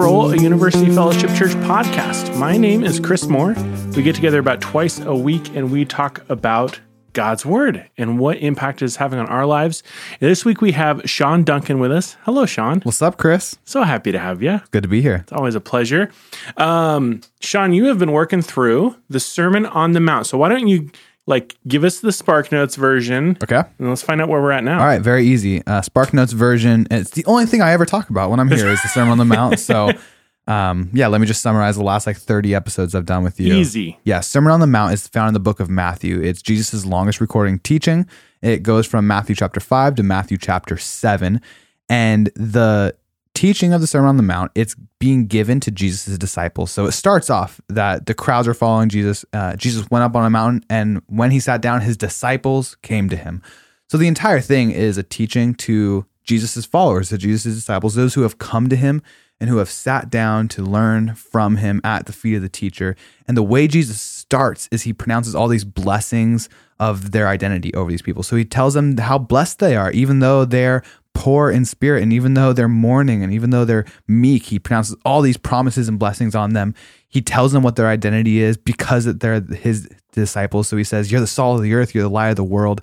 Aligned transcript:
Scroll, 0.00 0.32
a 0.32 0.36
University 0.38 0.86
Fellowship 0.94 1.28
Church 1.34 1.50
podcast. 1.66 2.34
My 2.38 2.56
name 2.56 2.82
is 2.82 2.98
Chris 2.98 3.26
Moore. 3.26 3.52
We 3.94 4.02
get 4.02 4.14
together 4.14 4.38
about 4.38 4.62
twice 4.62 4.98
a 4.98 5.14
week 5.14 5.54
and 5.54 5.70
we 5.70 5.84
talk 5.84 6.24
about 6.30 6.80
God's 7.12 7.44
Word 7.44 7.86
and 7.98 8.18
what 8.18 8.38
impact 8.38 8.80
it's 8.80 8.96
having 8.96 9.18
on 9.18 9.26
our 9.26 9.44
lives. 9.44 9.82
This 10.18 10.42
week 10.42 10.62
we 10.62 10.72
have 10.72 11.02
Sean 11.04 11.44
Duncan 11.44 11.80
with 11.80 11.92
us. 11.92 12.16
Hello, 12.22 12.46
Sean. 12.46 12.80
What's 12.80 13.02
up, 13.02 13.18
Chris? 13.18 13.58
So 13.66 13.82
happy 13.82 14.10
to 14.10 14.18
have 14.18 14.42
you. 14.42 14.62
Good 14.70 14.84
to 14.84 14.88
be 14.88 15.02
here. 15.02 15.16
It's 15.16 15.32
always 15.32 15.54
a 15.54 15.60
pleasure. 15.60 16.10
Um, 16.56 17.20
Sean, 17.40 17.74
you 17.74 17.84
have 17.84 17.98
been 17.98 18.12
working 18.12 18.40
through 18.40 18.96
the 19.10 19.20
Sermon 19.20 19.66
on 19.66 19.92
the 19.92 20.00
Mount. 20.00 20.24
So 20.24 20.38
why 20.38 20.48
don't 20.48 20.66
you 20.66 20.90
like 21.26 21.56
give 21.66 21.84
us 21.84 22.00
the 22.00 22.12
Spark 22.12 22.50
Notes 22.52 22.76
version? 22.76 23.36
Okay. 23.42 23.62
And 23.78 23.88
let's 23.88 24.02
find 24.02 24.20
out 24.20 24.28
where 24.28 24.40
we're 24.40 24.52
at 24.52 24.64
now. 24.64 24.80
All 24.80 24.86
right, 24.86 25.00
very 25.00 25.26
easy. 25.26 25.64
Uh, 25.66 25.82
Spark 25.82 26.12
Notes 26.12 26.32
version. 26.32 26.86
It's 26.90 27.10
the 27.10 27.24
only 27.26 27.46
thing 27.46 27.62
I 27.62 27.72
ever 27.72 27.86
talk 27.86 28.10
about 28.10 28.30
when 28.30 28.40
I'm 28.40 28.48
here 28.48 28.68
is 28.68 28.82
the 28.82 28.88
Sermon 28.88 29.12
on 29.12 29.18
the 29.18 29.24
Mount. 29.24 29.58
So, 29.58 29.92
um, 30.46 30.90
yeah, 30.92 31.06
let 31.06 31.20
me 31.20 31.26
just 31.26 31.42
summarize 31.42 31.76
the 31.76 31.84
last 31.84 32.06
like 32.06 32.16
30 32.16 32.54
episodes 32.54 32.94
I've 32.94 33.06
done 33.06 33.22
with 33.22 33.38
you. 33.38 33.54
Easy. 33.54 33.98
Yeah, 34.04 34.20
Sermon 34.20 34.52
on 34.52 34.60
the 34.60 34.66
Mount 34.66 34.92
is 34.92 35.06
found 35.06 35.28
in 35.28 35.34
the 35.34 35.40
book 35.40 35.60
of 35.60 35.70
Matthew. 35.70 36.20
It's 36.20 36.42
Jesus' 36.42 36.84
longest 36.84 37.20
recording 37.20 37.58
teaching. 37.60 38.06
It 38.42 38.62
goes 38.62 38.86
from 38.86 39.06
Matthew 39.06 39.36
chapter 39.36 39.60
5 39.60 39.96
to 39.96 40.02
Matthew 40.02 40.38
chapter 40.38 40.76
7. 40.76 41.40
And 41.88 42.26
the 42.34 42.96
teaching 43.40 43.72
of 43.72 43.80
the 43.80 43.86
Sermon 43.86 44.10
on 44.10 44.16
the 44.18 44.22
Mount, 44.22 44.52
it's 44.54 44.76
being 44.98 45.26
given 45.26 45.60
to 45.60 45.70
Jesus' 45.70 46.18
disciples. 46.18 46.70
So 46.70 46.84
it 46.84 46.92
starts 46.92 47.30
off 47.30 47.58
that 47.70 48.04
the 48.04 48.12
crowds 48.12 48.46
are 48.46 48.52
following 48.52 48.90
Jesus. 48.90 49.24
Uh, 49.32 49.56
Jesus 49.56 49.90
went 49.90 50.04
up 50.04 50.14
on 50.14 50.26
a 50.26 50.28
mountain, 50.28 50.62
and 50.68 51.00
when 51.06 51.30
he 51.30 51.40
sat 51.40 51.62
down, 51.62 51.80
his 51.80 51.96
disciples 51.96 52.76
came 52.82 53.08
to 53.08 53.16
him. 53.16 53.40
So 53.88 53.96
the 53.96 54.08
entire 54.08 54.42
thing 54.42 54.72
is 54.72 54.98
a 54.98 55.02
teaching 55.02 55.54
to 55.54 56.04
Jesus' 56.22 56.66
followers, 56.66 57.08
to 57.08 57.16
Jesus' 57.16 57.54
disciples, 57.54 57.94
those 57.94 58.12
who 58.12 58.20
have 58.22 58.36
come 58.36 58.68
to 58.68 58.76
him 58.76 59.00
and 59.40 59.48
who 59.48 59.56
have 59.56 59.70
sat 59.70 60.10
down 60.10 60.46
to 60.48 60.62
learn 60.62 61.14
from 61.14 61.56
him 61.56 61.80
at 61.82 62.04
the 62.04 62.12
feet 62.12 62.34
of 62.34 62.42
the 62.42 62.48
teacher. 62.50 62.94
And 63.26 63.38
the 63.38 63.42
way 63.42 63.66
Jesus 63.66 64.02
starts 64.02 64.68
is 64.70 64.82
he 64.82 64.92
pronounces 64.92 65.34
all 65.34 65.48
these 65.48 65.64
blessings 65.64 66.50
of 66.78 67.12
their 67.12 67.26
identity 67.26 67.72
over 67.72 67.90
these 67.90 68.02
people. 68.02 68.22
So 68.22 68.36
he 68.36 68.44
tells 68.44 68.74
them 68.74 68.98
how 68.98 69.18
blessed 69.18 69.60
they 69.60 69.76
are, 69.76 69.90
even 69.92 70.20
though 70.20 70.44
they're 70.44 70.82
poor 71.20 71.50
in 71.50 71.66
spirit, 71.66 72.02
and 72.02 72.14
even 72.14 72.32
though 72.32 72.54
they're 72.54 72.66
mourning, 72.66 73.22
and 73.22 73.30
even 73.30 73.50
though 73.50 73.66
they're 73.66 73.84
meek, 74.08 74.44
he 74.44 74.58
pronounces 74.58 74.96
all 75.04 75.20
these 75.20 75.36
promises 75.36 75.86
and 75.86 75.98
blessings 75.98 76.34
on 76.34 76.54
them. 76.54 76.74
He 77.08 77.20
tells 77.20 77.52
them 77.52 77.62
what 77.62 77.76
their 77.76 77.88
identity 77.88 78.40
is 78.40 78.56
because 78.56 79.04
they're 79.04 79.42
his 79.42 79.86
disciples. 80.12 80.66
So 80.68 80.78
he 80.78 80.84
says, 80.84 81.12
You're 81.12 81.20
the 81.20 81.26
salt 81.26 81.58
of 81.58 81.62
the 81.62 81.74
earth, 81.74 81.94
you're 81.94 82.04
the 82.04 82.08
light 82.08 82.30
of 82.30 82.36
the 82.36 82.44
world. 82.44 82.80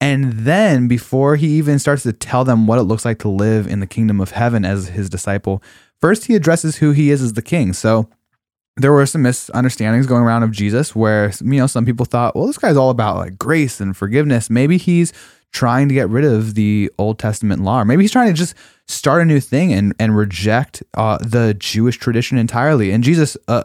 And 0.00 0.32
then, 0.32 0.88
before 0.88 1.36
he 1.36 1.50
even 1.50 1.78
starts 1.78 2.02
to 2.02 2.12
tell 2.12 2.44
them 2.44 2.66
what 2.66 2.80
it 2.80 2.82
looks 2.82 3.04
like 3.04 3.20
to 3.20 3.28
live 3.28 3.68
in 3.68 3.78
the 3.78 3.86
kingdom 3.86 4.20
of 4.20 4.32
heaven 4.32 4.64
as 4.64 4.88
his 4.88 5.08
disciple, 5.08 5.62
first 6.00 6.24
he 6.24 6.34
addresses 6.34 6.78
who 6.78 6.90
he 6.90 7.12
is 7.12 7.22
as 7.22 7.34
the 7.34 7.42
king. 7.42 7.72
So 7.72 8.08
there 8.78 8.92
were 8.92 9.04
some 9.06 9.22
misunderstandings 9.22 10.06
going 10.06 10.22
around 10.22 10.44
of 10.44 10.52
Jesus 10.52 10.94
where, 10.94 11.32
you 11.40 11.58
know, 11.58 11.66
some 11.66 11.84
people 11.84 12.06
thought, 12.06 12.34
well, 12.34 12.46
this 12.46 12.58
guy's 12.58 12.76
all 12.76 12.90
about 12.90 13.16
like 13.16 13.36
grace 13.36 13.80
and 13.80 13.96
forgiveness. 13.96 14.48
Maybe 14.48 14.78
he's 14.78 15.12
trying 15.52 15.88
to 15.88 15.94
get 15.94 16.08
rid 16.08 16.24
of 16.24 16.54
the 16.54 16.90
Old 16.98 17.18
Testament 17.18 17.62
law, 17.62 17.80
or 17.80 17.84
maybe 17.84 18.02
he's 18.04 18.12
trying 18.12 18.28
to 18.28 18.34
just 18.34 18.54
start 18.86 19.20
a 19.20 19.24
new 19.24 19.40
thing 19.40 19.72
and, 19.72 19.94
and 19.98 20.16
reject 20.16 20.82
uh, 20.94 21.18
the 21.18 21.54
Jewish 21.54 21.98
tradition 21.98 22.38
entirely. 22.38 22.90
And 22.92 23.02
Jesus 23.02 23.36
uh, 23.48 23.64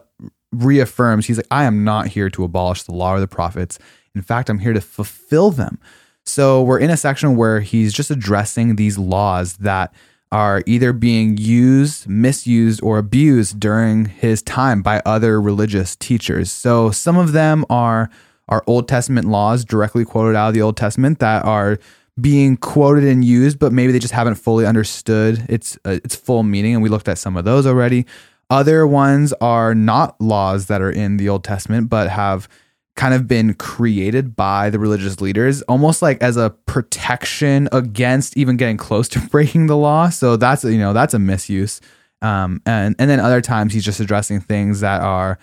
reaffirms, 0.52 1.26
he's 1.26 1.36
like, 1.36 1.46
I 1.50 1.64
am 1.64 1.84
not 1.84 2.08
here 2.08 2.30
to 2.30 2.44
abolish 2.44 2.82
the 2.82 2.92
law 2.92 3.12
or 3.14 3.20
the 3.20 3.28
prophets. 3.28 3.78
In 4.14 4.22
fact, 4.22 4.48
I'm 4.48 4.58
here 4.58 4.72
to 4.72 4.80
fulfill 4.80 5.50
them. 5.50 5.78
So 6.26 6.62
we're 6.62 6.78
in 6.78 6.90
a 6.90 6.96
section 6.96 7.36
where 7.36 7.60
he's 7.60 7.92
just 7.92 8.10
addressing 8.10 8.76
these 8.76 8.96
laws 8.96 9.58
that 9.58 9.94
are 10.34 10.64
either 10.66 10.92
being 10.92 11.36
used, 11.36 12.08
misused, 12.08 12.82
or 12.82 12.98
abused 12.98 13.60
during 13.60 14.06
his 14.06 14.42
time 14.42 14.82
by 14.82 15.00
other 15.06 15.40
religious 15.40 15.94
teachers. 15.94 16.50
So 16.50 16.90
some 16.90 17.16
of 17.16 17.30
them 17.30 17.64
are 17.70 18.10
are 18.48 18.64
Old 18.66 18.88
Testament 18.88 19.28
laws 19.28 19.64
directly 19.64 20.04
quoted 20.04 20.36
out 20.36 20.48
of 20.48 20.54
the 20.54 20.60
Old 20.60 20.76
Testament 20.76 21.20
that 21.20 21.44
are 21.44 21.78
being 22.20 22.56
quoted 22.56 23.04
and 23.04 23.24
used, 23.24 23.60
but 23.60 23.72
maybe 23.72 23.92
they 23.92 24.00
just 24.00 24.12
haven't 24.12 24.34
fully 24.34 24.66
understood 24.66 25.46
its 25.48 25.78
uh, 25.84 26.00
its 26.02 26.16
full 26.16 26.42
meaning. 26.42 26.74
And 26.74 26.82
we 26.82 26.88
looked 26.88 27.08
at 27.08 27.18
some 27.18 27.36
of 27.36 27.44
those 27.44 27.64
already. 27.64 28.04
Other 28.50 28.88
ones 28.88 29.32
are 29.34 29.72
not 29.72 30.20
laws 30.20 30.66
that 30.66 30.82
are 30.82 30.90
in 30.90 31.16
the 31.16 31.28
Old 31.28 31.44
Testament, 31.44 31.88
but 31.88 32.10
have 32.10 32.48
kind 32.96 33.14
of 33.14 33.26
been 33.26 33.54
created 33.54 34.36
by 34.36 34.70
the 34.70 34.78
religious 34.78 35.20
leaders 35.20 35.62
almost 35.62 36.00
like 36.00 36.22
as 36.22 36.36
a 36.36 36.50
protection 36.66 37.68
against 37.72 38.36
even 38.36 38.56
getting 38.56 38.76
close 38.76 39.08
to 39.08 39.20
breaking 39.30 39.66
the 39.66 39.76
law. 39.76 40.08
So 40.08 40.36
that's 40.36 40.64
you 40.64 40.78
know 40.78 40.92
that's 40.92 41.14
a 41.14 41.18
misuse. 41.18 41.80
Um, 42.22 42.62
and 42.64 42.94
and 42.98 43.10
then 43.10 43.20
other 43.20 43.40
times 43.40 43.72
he's 43.72 43.84
just 43.84 44.00
addressing 44.00 44.40
things 44.40 44.80
that 44.80 45.02
are 45.02 45.38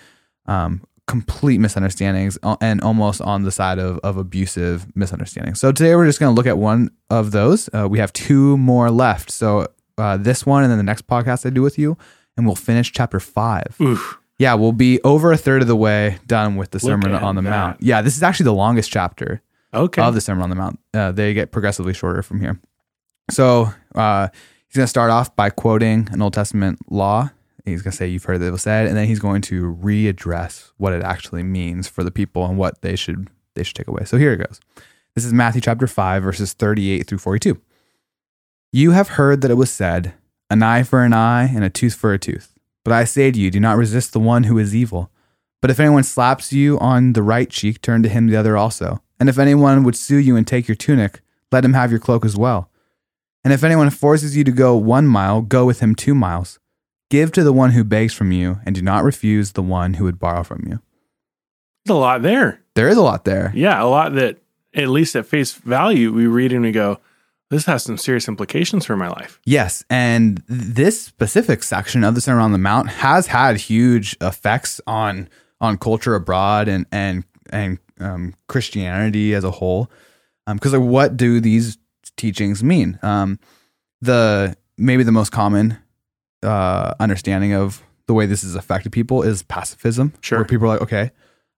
um, 0.46 0.82
complete 1.08 1.60
misunderstandings 1.60 2.38
and 2.62 2.82
almost 2.82 3.22
on 3.22 3.44
the 3.44 3.52
side 3.52 3.80
of, 3.80 4.00
of 4.00 4.18
abusive 4.18 4.86
misunderstandings. 4.96 5.60
So 5.60 5.72
today 5.72 5.96
we're 5.96 6.06
just 6.06 6.20
going 6.20 6.34
to 6.34 6.36
look 6.36 6.48
at 6.48 6.58
one 6.58 6.90
of 7.10 7.32
those. 7.32 7.70
Uh, 7.74 7.88
we 7.90 8.00
have 8.00 8.14
two 8.14 8.58
more 8.58 8.90
left. 8.90 9.30
So 9.30 9.68
uh, 9.98 10.18
this 10.18 10.46
one 10.46 10.64
and 10.64 10.72
then 10.72 10.78
the 10.78 10.84
next 10.84 11.08
podcast 11.08 11.46
i 11.46 11.50
do 11.50 11.62
with 11.62 11.78
you 11.78 11.98
and 12.38 12.46
we'll 12.46 12.56
finish 12.56 12.92
chapter 12.92 13.20
five. 13.20 13.76
Oof. 13.82 14.21
Yeah, 14.42 14.56
we'll 14.56 14.72
be 14.72 15.00
over 15.04 15.32
a 15.32 15.38
third 15.38 15.62
of 15.62 15.68
the 15.68 15.76
way 15.76 16.18
done 16.26 16.56
with 16.56 16.72
the 16.72 16.78
Look 16.78 16.82
Sermon 17.04 17.14
on 17.14 17.36
the 17.36 17.42
that. 17.44 17.50
Mount. 17.50 17.78
Yeah, 17.84 18.02
this 18.02 18.18
is 18.18 18.24
actually 18.24 18.46
the 18.46 18.54
longest 18.56 18.90
chapter 18.92 19.40
Okay. 19.72 20.02
of 20.02 20.16
the 20.16 20.20
Sermon 20.22 20.42
on 20.44 20.50
the 20.50 20.56
Mount. 20.56 20.80
Uh, 20.96 21.12
they 21.12 21.36
get 21.36 21.52
progressively 21.52 21.94
shorter 21.94 22.24
from 22.24 22.42
here. 22.42 22.60
So 23.30 23.72
uh, 23.94 24.30
he's 24.68 24.76
going 24.78 24.84
to 24.86 24.88
start 24.88 25.12
off 25.12 25.36
by 25.36 25.52
quoting 25.52 26.10
an 26.12 26.24
Old 26.24 26.34
Testament 26.34 26.80
law. 26.90 27.30
He's 27.66 27.84
going 27.84 27.92
to 27.92 27.98
say, 27.98 28.08
You've 28.08 28.24
heard 28.24 28.40
that 28.40 28.48
it 28.48 28.52
was 28.52 28.64
said. 28.64 28.88
And 28.88 28.98
then 28.98 29.06
he's 29.06 29.20
going 29.20 29.44
to 29.44 29.76
readdress 29.80 30.72
what 30.78 30.92
it 30.94 31.04
actually 31.04 31.44
means 31.44 31.88
for 31.88 32.04
the 32.04 32.10
people 32.10 32.44
and 32.48 32.58
what 32.58 32.82
they 32.82 32.96
should 32.96 33.28
they 33.54 33.62
should 33.62 33.76
take 33.76 33.88
away. 33.88 34.06
So 34.06 34.18
here 34.18 34.34
it 34.34 34.38
goes. 34.38 34.60
This 35.14 35.24
is 35.24 35.34
Matthew 35.34 35.62
chapter 35.62 35.86
5, 35.86 36.24
verses 36.24 36.54
38 36.54 37.06
through 37.06 37.20
42. 37.20 37.62
You 38.72 38.92
have 38.92 39.10
heard 39.10 39.42
that 39.42 39.52
it 39.52 39.56
was 39.56 39.70
said, 39.70 40.14
An 40.50 40.64
eye 40.64 40.82
for 40.82 41.04
an 41.04 41.14
eye 41.14 41.44
and 41.44 41.64
a 41.64 41.70
tooth 41.70 41.94
for 41.94 42.12
a 42.12 42.18
tooth. 42.18 42.51
But 42.84 42.94
I 42.94 43.04
say 43.04 43.32
to 43.32 43.40
you, 43.40 43.52
do 43.52 43.60
not 43.60 43.78
resist 43.78 44.14
the 44.14 44.20
one 44.20 44.44
who 44.44 44.58
is 44.58 44.76
evil. 44.76 45.12
But 45.62 45.70
if 45.70 45.80
anyone 45.80 46.04
slaps 46.04 46.52
you 46.52 46.80
on 46.80 47.14
the 47.14 47.24
right 47.24 47.50
cheek, 47.50 47.82
turn 47.82 48.02
to 48.04 48.10
him 48.10 48.28
the 48.28 48.36
other 48.36 48.58
also. 48.58 49.02
And 49.20 49.30
if 49.30 49.38
anyone 49.38 49.84
would 49.84 49.96
sue 49.96 50.18
you 50.18 50.36
and 50.36 50.48
take 50.48 50.68
your 50.68 50.76
tunic, 50.76 51.22
let 51.52 51.64
him 51.64 51.74
have 51.74 51.92
your 51.92 52.00
cloak 52.00 52.26
as 52.26 52.36
well. 52.36 52.72
And 53.44 53.54
if 53.54 53.64
anyone 53.64 53.90
forces 53.90 54.36
you 54.36 54.44
to 54.44 54.52
go 54.52 54.76
one 54.76 55.08
mile, 55.08 55.42
go 55.42 55.66
with 55.66 55.80
him 55.80 55.96
two 55.96 56.16
miles. 56.16 56.60
Give 57.10 57.32
to 57.34 57.44
the 57.44 57.54
one 57.54 57.72
who 57.72 57.84
begs 57.84 58.14
from 58.14 58.32
you, 58.32 58.60
and 58.66 58.74
do 58.74 58.82
not 58.82 59.04
refuse 59.04 59.52
the 59.52 59.62
one 59.62 59.96
who 59.96 60.06
would 60.06 60.20
borrow 60.20 60.44
from 60.44 60.64
you. 60.68 60.80
There's 61.86 61.96
a 61.96 62.00
lot 62.00 62.22
there. 62.22 62.62
There 62.76 62.88
is 62.88 62.98
a 62.98 63.02
lot 63.02 63.26
there. 63.26 63.52
Yeah, 63.54 63.82
a 63.82 63.86
lot 63.86 64.14
that 64.14 64.38
at 64.74 64.88
least 64.88 65.16
at 65.16 65.26
face 65.26 65.54
value 65.54 66.14
we 66.14 66.26
read 66.28 66.54
and 66.54 66.62
we 66.62 66.72
go, 66.72 67.00
this 67.52 67.66
has 67.66 67.84
some 67.84 67.98
serious 67.98 68.28
implications 68.28 68.86
for 68.86 68.96
my 68.96 69.10
life. 69.10 69.40
Yes, 69.46 69.84
and 69.90 70.42
this 70.48 71.02
specific 71.02 71.64
section 71.64 72.04
of 72.04 72.16
the 72.16 72.22
Sermon 72.22 72.44
on 72.44 72.52
the 72.54 72.58
Mount 72.58 72.90
has 72.90 73.28
had 73.28 73.58
huge 73.58 74.16
effects 74.22 74.80
on 74.88 75.28
on 75.60 75.78
culture 75.78 76.16
abroad 76.16 76.68
and 76.68 76.86
and 76.92 77.26
and 77.52 77.78
um, 78.00 78.34
Christianity 78.48 79.34
as 79.34 79.44
a 79.44 79.52
whole. 79.52 79.92
Because 80.52 80.74
like, 80.74 80.82
what 80.82 81.18
do 81.18 81.40
these 81.40 81.78
teachings 82.18 82.64
mean? 82.64 82.98
Um, 83.04 83.38
the 84.02 84.56
maybe 84.78 85.04
the 85.04 85.12
most 85.12 85.32
common 85.32 85.78
uh, 86.44 86.94
understanding 87.00 87.54
of 87.54 87.84
the 88.08 88.14
way 88.14 88.26
this 88.26 88.44
has 88.44 88.56
affected 88.56 88.92
people 88.92 89.24
is 89.24 89.44
pacifism. 89.44 90.14
Sure. 90.22 90.40
where 90.40 90.46
people 90.46 90.68
are 90.68 90.70
like, 90.70 90.82
okay, 90.82 91.12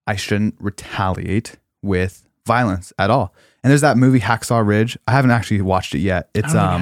I 0.08 0.16
shouldn't 0.16 0.56
retaliate 0.60 1.58
with 1.82 2.28
violence 2.46 2.94
at 3.00 3.10
all. 3.10 3.34
And 3.64 3.72
there's 3.72 3.82
that 3.82 3.98
movie 3.98 4.20
Hacksaw 4.20 4.66
Ridge. 4.66 4.98
I 5.08 5.12
haven't 5.12 5.32
actually 5.32 5.62
watched 5.62 5.96
it 5.96 6.00
yet. 6.00 6.30
It's 6.34 6.54
um 6.56 6.82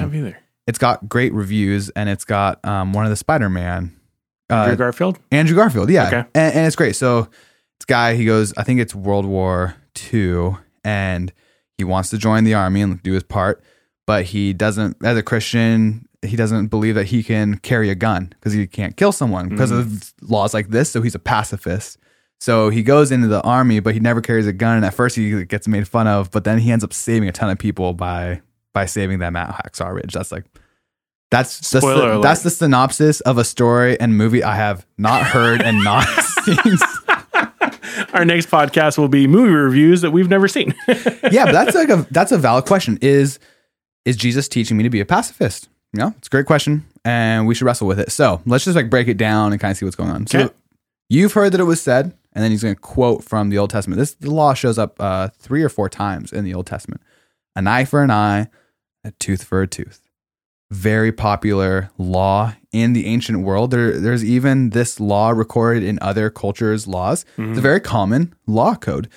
it's 0.66 0.78
got 0.78 1.08
great 1.08 1.32
reviews 1.32 1.90
and 1.90 2.08
it's 2.08 2.24
got 2.24 2.64
um, 2.64 2.92
one 2.92 3.04
of 3.04 3.10
the 3.10 3.16
Spider-Man 3.16 3.96
uh, 4.50 4.54
Andrew 4.54 4.76
Garfield? 4.76 5.18
Andrew 5.32 5.56
Garfield, 5.56 5.90
yeah, 5.90 6.06
Okay. 6.08 6.24
and, 6.34 6.54
and 6.54 6.66
it's 6.66 6.76
great. 6.76 6.94
So 6.94 7.22
this 7.22 7.86
guy, 7.86 8.14
he 8.14 8.24
goes, 8.24 8.52
I 8.56 8.62
think 8.62 8.80
it's 8.80 8.94
World 8.94 9.24
War 9.26 9.74
II, 10.12 10.56
and 10.84 11.32
he 11.78 11.84
wants 11.84 12.10
to 12.10 12.18
join 12.18 12.44
the 12.44 12.54
army 12.54 12.80
and 12.82 13.02
do 13.02 13.12
his 13.12 13.22
part, 13.24 13.62
but 14.06 14.24
he 14.26 14.52
doesn't. 14.52 14.98
As 15.04 15.16
a 15.16 15.22
Christian, 15.22 16.06
he 16.22 16.36
doesn't 16.36 16.68
believe 16.68 16.94
that 16.96 17.06
he 17.06 17.22
can 17.24 17.58
carry 17.58 17.88
a 17.90 17.94
gun 17.96 18.26
because 18.28 18.52
he 18.52 18.66
can't 18.66 18.96
kill 18.96 19.10
someone 19.10 19.48
because 19.48 19.70
of 19.70 20.12
laws 20.20 20.52
like 20.54 20.68
this. 20.68 20.90
So 20.90 21.00
he's 21.02 21.14
a 21.14 21.18
pacifist. 21.20 21.98
So 22.42 22.70
he 22.70 22.82
goes 22.82 23.12
into 23.12 23.28
the 23.28 23.40
army, 23.42 23.78
but 23.78 23.94
he 23.94 24.00
never 24.00 24.20
carries 24.20 24.48
a 24.48 24.52
gun. 24.52 24.74
And 24.78 24.84
at 24.84 24.94
first, 24.94 25.14
he 25.14 25.44
gets 25.44 25.68
made 25.68 25.86
fun 25.86 26.08
of, 26.08 26.32
but 26.32 26.42
then 26.42 26.58
he 26.58 26.72
ends 26.72 26.82
up 26.82 26.92
saving 26.92 27.28
a 27.28 27.32
ton 27.32 27.50
of 27.50 27.56
people 27.56 27.94
by 27.94 28.42
by 28.72 28.84
saving 28.86 29.20
them 29.20 29.36
at 29.36 29.50
Hacksaw 29.50 29.94
Ridge. 29.94 30.12
That's 30.12 30.32
like 30.32 30.44
that's 31.30 31.70
the, 31.70 31.78
alert. 31.78 32.20
that's 32.22 32.42
the 32.42 32.50
synopsis 32.50 33.20
of 33.20 33.38
a 33.38 33.44
story 33.44 33.98
and 34.00 34.18
movie 34.18 34.42
I 34.42 34.56
have 34.56 34.84
not 34.98 35.22
heard 35.22 35.62
and 35.62 35.84
not 35.84 36.02
seen. 36.44 36.56
Our 38.12 38.24
next 38.24 38.50
podcast 38.50 38.98
will 38.98 39.06
be 39.06 39.28
movie 39.28 39.52
reviews 39.52 40.00
that 40.00 40.10
we've 40.10 40.28
never 40.28 40.48
seen. 40.48 40.74
yeah, 40.88 41.44
but 41.44 41.52
that's 41.52 41.76
like 41.76 41.90
a 41.90 42.08
that's 42.10 42.32
a 42.32 42.38
valid 42.38 42.64
question. 42.64 42.98
Is 43.00 43.38
is 44.04 44.16
Jesus 44.16 44.48
teaching 44.48 44.76
me 44.76 44.82
to 44.82 44.90
be 44.90 44.98
a 44.98 45.06
pacifist? 45.06 45.68
You 45.92 46.00
know, 46.00 46.14
it's 46.18 46.26
a 46.26 46.30
great 46.30 46.46
question. 46.46 46.84
and 47.04 47.46
we 47.46 47.54
should 47.54 47.66
wrestle 47.66 47.86
with 47.86 48.00
it. 48.00 48.10
So 48.10 48.42
let's 48.46 48.64
just 48.64 48.74
like 48.74 48.90
break 48.90 49.06
it 49.06 49.16
down 49.16 49.52
and 49.52 49.60
kind 49.60 49.70
of 49.70 49.76
see 49.76 49.84
what's 49.84 49.94
going 49.94 50.10
on. 50.10 50.26
So 50.26 50.40
Okay. 50.40 50.54
You've 51.08 51.32
heard 51.32 51.52
that 51.52 51.60
it 51.60 51.64
was 51.64 51.80
said, 51.80 52.16
and 52.32 52.42
then 52.42 52.50
he's 52.50 52.62
going 52.62 52.74
to 52.74 52.80
quote 52.80 53.24
from 53.24 53.50
the 53.50 53.58
Old 53.58 53.70
Testament. 53.70 53.98
This 53.98 54.14
the 54.14 54.30
law 54.30 54.54
shows 54.54 54.78
up 54.78 54.96
uh, 55.00 55.28
three 55.36 55.62
or 55.62 55.68
four 55.68 55.88
times 55.88 56.32
in 56.32 56.44
the 56.44 56.54
Old 56.54 56.66
Testament: 56.66 57.02
an 57.56 57.66
eye 57.66 57.84
for 57.84 58.02
an 58.02 58.10
eye, 58.10 58.48
a 59.04 59.12
tooth 59.12 59.44
for 59.44 59.62
a 59.62 59.66
tooth. 59.66 60.08
Very 60.70 61.12
popular 61.12 61.90
law 61.98 62.54
in 62.72 62.94
the 62.94 63.06
ancient 63.06 63.40
world. 63.40 63.70
There, 63.70 64.00
there's 64.00 64.24
even 64.24 64.70
this 64.70 64.98
law 64.98 65.30
recorded 65.30 65.82
in 65.82 65.98
other 66.00 66.30
cultures' 66.30 66.86
laws. 66.86 67.26
It's 67.36 67.58
a 67.58 67.62
very 67.62 67.80
common 67.80 68.34
law 68.46 68.74
code. 68.76 69.10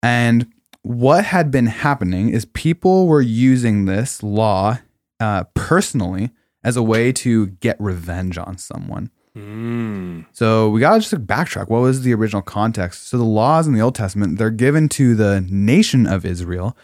And 0.00 0.52
what 0.82 1.24
had 1.24 1.50
been 1.50 1.66
happening 1.66 2.28
is 2.28 2.44
people 2.44 3.08
were 3.08 3.20
using 3.20 3.86
this 3.86 4.22
law 4.22 4.78
uh, 5.18 5.44
personally 5.54 6.30
as 6.62 6.76
a 6.76 6.82
way 6.82 7.12
to 7.12 7.46
get 7.48 7.76
revenge 7.80 8.38
on 8.38 8.58
someone. 8.58 9.10
Mm. 9.36 10.26
So 10.32 10.68
we 10.68 10.80
gotta 10.80 11.00
just 11.00 11.14
backtrack. 11.26 11.68
What 11.68 11.80
was 11.80 12.02
the 12.02 12.12
original 12.12 12.42
context? 12.42 13.08
So 13.08 13.16
the 13.16 13.24
laws 13.24 13.66
in 13.66 13.72
the 13.72 13.80
Old 13.80 13.94
Testament 13.94 14.38
they're 14.38 14.50
given 14.50 14.88
to 14.90 15.14
the 15.14 15.46
nation 15.48 16.06
of 16.06 16.26
Israel, 16.26 16.76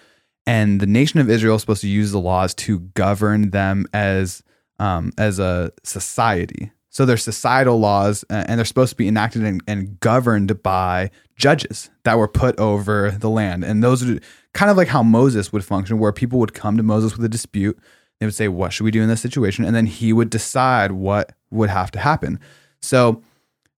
and 0.46 0.80
the 0.80 0.86
nation 0.86 1.20
of 1.20 1.28
Israel 1.28 1.56
is 1.56 1.62
supposed 1.62 1.82
to 1.82 1.88
use 1.88 2.10
the 2.10 2.20
laws 2.20 2.54
to 2.54 2.80
govern 2.94 3.50
them 3.50 3.86
as 3.92 4.42
um, 4.78 5.12
as 5.18 5.38
a 5.38 5.72
society. 5.84 6.72
So 6.90 7.04
they're 7.04 7.18
societal 7.18 7.78
laws, 7.78 8.24
and 8.30 8.58
they're 8.58 8.64
supposed 8.64 8.90
to 8.90 8.96
be 8.96 9.08
enacted 9.08 9.44
and, 9.44 9.62
and 9.68 10.00
governed 10.00 10.62
by 10.62 11.10
judges 11.36 11.90
that 12.04 12.16
were 12.16 12.28
put 12.28 12.58
over 12.58 13.10
the 13.10 13.28
land. 13.28 13.62
And 13.62 13.84
those 13.84 14.08
are 14.08 14.18
kind 14.54 14.70
of 14.70 14.76
like 14.76 14.88
how 14.88 15.02
Moses 15.02 15.52
would 15.52 15.64
function, 15.64 15.98
where 15.98 16.12
people 16.12 16.38
would 16.38 16.54
come 16.54 16.76
to 16.76 16.82
Moses 16.82 17.14
with 17.16 17.24
a 17.24 17.28
dispute. 17.28 17.78
They 18.20 18.26
would 18.26 18.35
say, 18.35 18.49
"What 18.49 18.73
should 18.73 18.85
we 18.85 18.91
do 18.91 19.03
in 19.03 19.09
this 19.09 19.20
situation?" 19.20 19.65
And 19.65 19.75
then 19.76 19.87
he 19.87 20.12
would 20.12 20.31
decide 20.31 20.93
what 20.93 21.32
would 21.50 21.70
have 21.70 21.91
to 21.93 21.99
happen. 21.99 22.41
So 22.81 23.23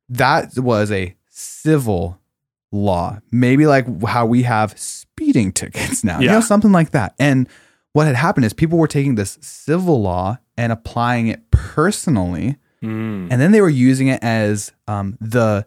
that 0.08 0.56
was 0.58 0.90
a 0.90 1.14
civil 1.28 2.18
law, 2.72 3.18
maybe 3.30 3.66
like 3.66 3.86
how 4.04 4.26
we 4.26 4.42
have 4.44 4.78
speeding 4.78 5.52
tickets 5.60 6.02
now, 6.04 6.20
you 6.20 6.26
know, 6.28 6.40
something 6.40 6.72
like 6.72 6.90
that. 6.92 7.14
And 7.18 7.48
what 7.92 8.06
had 8.06 8.16
happened 8.16 8.44
is 8.46 8.52
people 8.52 8.78
were 8.78 8.86
taking 8.86 9.16
this 9.16 9.36
civil 9.40 10.00
law 10.00 10.38
and 10.56 10.72
applying 10.72 11.26
it 11.28 11.50
personally, 11.50 12.56
Mm. 12.82 13.28
and 13.30 13.38
then 13.40 13.52
they 13.52 13.60
were 13.60 13.68
using 13.68 14.08
it 14.08 14.22
as 14.24 14.72
um, 14.88 15.18
the 15.20 15.66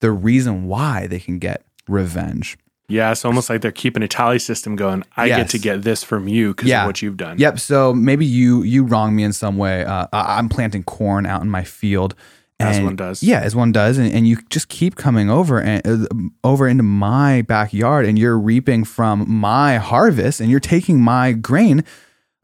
the 0.00 0.12
reason 0.12 0.66
why 0.68 1.08
they 1.08 1.18
can 1.18 1.40
get 1.40 1.64
revenge. 1.88 2.56
Yeah, 2.88 3.12
it's 3.12 3.24
almost 3.24 3.48
like 3.48 3.62
they're 3.62 3.72
keeping 3.72 4.02
a 4.02 4.08
tally 4.08 4.38
system 4.38 4.76
going. 4.76 5.04
I 5.16 5.28
get 5.28 5.48
to 5.50 5.58
get 5.58 5.82
this 5.82 6.04
from 6.04 6.28
you 6.28 6.48
because 6.54 6.68
Yeah. 6.68 6.82
of 6.82 6.86
what 6.86 7.00
you've 7.02 7.16
done. 7.16 7.38
Yep. 7.38 7.58
So 7.60 7.94
maybe 7.94 8.26
you 8.26 8.62
you 8.62 8.84
wrong 8.84 9.16
me 9.16 9.22
in 9.24 9.32
some 9.32 9.56
way. 9.56 9.84
Uh, 9.84 10.06
I- 10.12 10.36
I'm 10.38 10.48
planting 10.48 10.82
corn 10.82 11.24
out 11.26 11.42
in 11.42 11.48
my 11.50 11.64
field. 11.64 12.14
As 12.60 12.80
one 12.80 12.94
does. 12.96 13.22
Yeah, 13.22 13.40
as 13.40 13.54
one 13.54 13.72
does, 13.72 13.98
and, 13.98 14.10
and 14.12 14.26
you 14.28 14.38
just 14.48 14.68
keep 14.68 14.94
coming 14.96 15.28
over 15.28 15.60
and 15.60 15.86
uh, 15.86 16.06
over 16.44 16.66
into 16.68 16.82
my 16.84 17.42
backyard, 17.42 18.06
and 18.06 18.18
you're 18.18 18.38
reaping 18.38 18.84
from 18.84 19.28
my 19.28 19.76
harvest, 19.76 20.40
and 20.40 20.50
you're 20.50 20.60
taking 20.60 21.00
my 21.00 21.32
grain. 21.32 21.84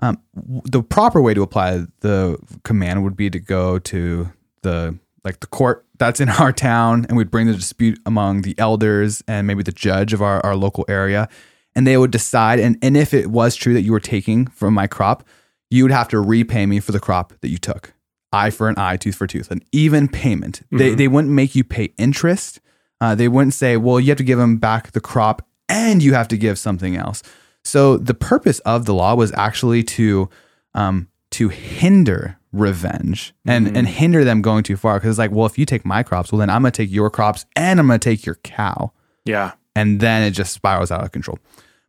Um, 0.00 0.18
the 0.34 0.82
proper 0.82 1.22
way 1.22 1.32
to 1.34 1.42
apply 1.42 1.84
the 2.00 2.38
command 2.64 3.04
would 3.04 3.16
be 3.16 3.30
to 3.30 3.38
go 3.38 3.78
to 3.78 4.30
the 4.62 4.98
like 5.24 5.40
the 5.40 5.46
court 5.46 5.86
that's 6.00 6.18
in 6.18 6.28
our 6.28 6.52
town, 6.52 7.06
and 7.08 7.16
we'd 7.16 7.30
bring 7.30 7.46
the 7.46 7.54
dispute 7.54 8.00
among 8.04 8.42
the 8.42 8.56
elders 8.58 9.22
and 9.28 9.46
maybe 9.46 9.62
the 9.62 9.70
judge 9.70 10.12
of 10.12 10.20
our, 10.20 10.44
our 10.44 10.56
local 10.56 10.84
area, 10.88 11.28
and 11.76 11.86
they 11.86 11.96
would 11.96 12.10
decide. 12.10 12.58
And 12.58 12.76
and 12.82 12.96
if 12.96 13.14
it 13.14 13.28
was 13.28 13.54
true 13.54 13.74
that 13.74 13.82
you 13.82 13.92
were 13.92 14.00
taking 14.00 14.48
from 14.48 14.74
my 14.74 14.88
crop, 14.88 15.22
you 15.70 15.84
would 15.84 15.92
have 15.92 16.08
to 16.08 16.18
repay 16.18 16.66
me 16.66 16.80
for 16.80 16.90
the 16.90 16.98
crop 16.98 17.32
that 17.40 17.48
you 17.48 17.58
took 17.58 17.94
eye 18.32 18.50
for 18.50 18.68
an 18.68 18.78
eye, 18.78 18.96
tooth 18.96 19.16
for 19.16 19.26
tooth, 19.26 19.50
an 19.50 19.60
even 19.72 20.08
payment. 20.08 20.62
They, 20.70 20.94
they 20.94 21.08
wouldn't 21.08 21.32
make 21.32 21.54
you 21.54 21.64
pay 21.64 21.92
interest. 21.98 22.60
Uh, 23.00 23.14
they 23.14 23.28
wouldn't 23.28 23.54
say, 23.54 23.76
well, 23.76 23.98
you 23.98 24.08
have 24.08 24.18
to 24.18 24.24
give 24.24 24.38
them 24.38 24.58
back 24.58 24.92
the 24.92 25.00
crop 25.00 25.46
and 25.68 26.02
you 26.02 26.14
have 26.14 26.28
to 26.28 26.36
give 26.36 26.58
something 26.58 26.96
else. 26.96 27.22
So 27.64 27.96
the 27.96 28.14
purpose 28.14 28.58
of 28.60 28.84
the 28.84 28.94
law 28.94 29.14
was 29.14 29.32
actually 29.32 29.82
to 29.84 30.28
um, 30.74 31.08
to 31.32 31.48
hinder 31.48 32.38
revenge 32.52 33.32
and 33.46 33.66
and 33.76 33.86
mm. 33.86 33.90
hinder 33.90 34.24
them 34.24 34.42
going 34.42 34.62
too 34.64 34.76
far. 34.76 34.98
Because 34.98 35.10
it's 35.10 35.18
like, 35.18 35.30
well, 35.30 35.46
if 35.46 35.58
you 35.58 35.66
take 35.66 35.84
my 35.84 36.02
crops, 36.02 36.32
well, 36.32 36.40
then 36.40 36.50
I'm 36.50 36.62
gonna 36.62 36.72
take 36.72 36.90
your 36.90 37.10
crops 37.10 37.46
and 37.56 37.78
I'm 37.78 37.86
gonna 37.86 37.98
take 37.98 38.26
your 38.26 38.36
cow 38.36 38.92
Yeah. 39.24 39.52
and 39.76 40.00
then 40.00 40.22
it 40.22 40.32
just 40.32 40.52
spirals 40.52 40.90
out 40.90 41.04
of 41.04 41.12
control. 41.12 41.38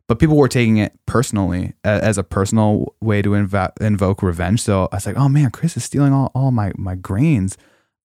But 0.08 0.18
people 0.18 0.36
were 0.36 0.48
taking 0.48 0.76
it 0.76 0.92
personally 1.06 1.72
as 1.84 2.18
a 2.18 2.22
personal 2.22 2.94
way 3.00 3.22
to 3.22 3.30
invo- 3.30 3.72
invoke 3.80 4.22
revenge. 4.22 4.60
So 4.60 4.88
I 4.92 4.96
was 4.96 5.06
like, 5.06 5.16
oh 5.16 5.28
man, 5.28 5.50
Chris 5.50 5.76
is 5.76 5.84
stealing 5.84 6.12
all, 6.12 6.30
all 6.34 6.50
my, 6.50 6.72
my 6.76 6.96
grains. 6.96 7.56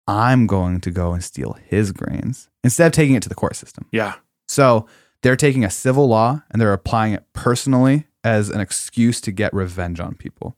I'm 0.07 0.47
going 0.47 0.79
to 0.81 0.91
go 0.91 1.11
and 1.11 1.21
steal 1.21 1.57
his 1.65 1.91
grains 1.91 2.49
instead 2.63 2.87
of 2.87 2.93
taking 2.93 3.15
it 3.15 3.23
to 3.23 3.29
the 3.29 3.35
court 3.35 3.57
system. 3.57 3.87
Yeah. 3.91 4.15
So 4.47 4.87
they're 5.21 5.35
taking 5.35 5.65
a 5.65 5.69
civil 5.69 6.07
law 6.07 6.43
and 6.49 6.61
they're 6.61 6.71
applying 6.71 7.13
it 7.13 7.25
personally 7.33 8.05
as 8.23 8.49
an 8.49 8.61
excuse 8.61 9.19
to 9.21 9.31
get 9.31 9.53
revenge 9.53 9.99
on 9.99 10.15
people. 10.15 10.55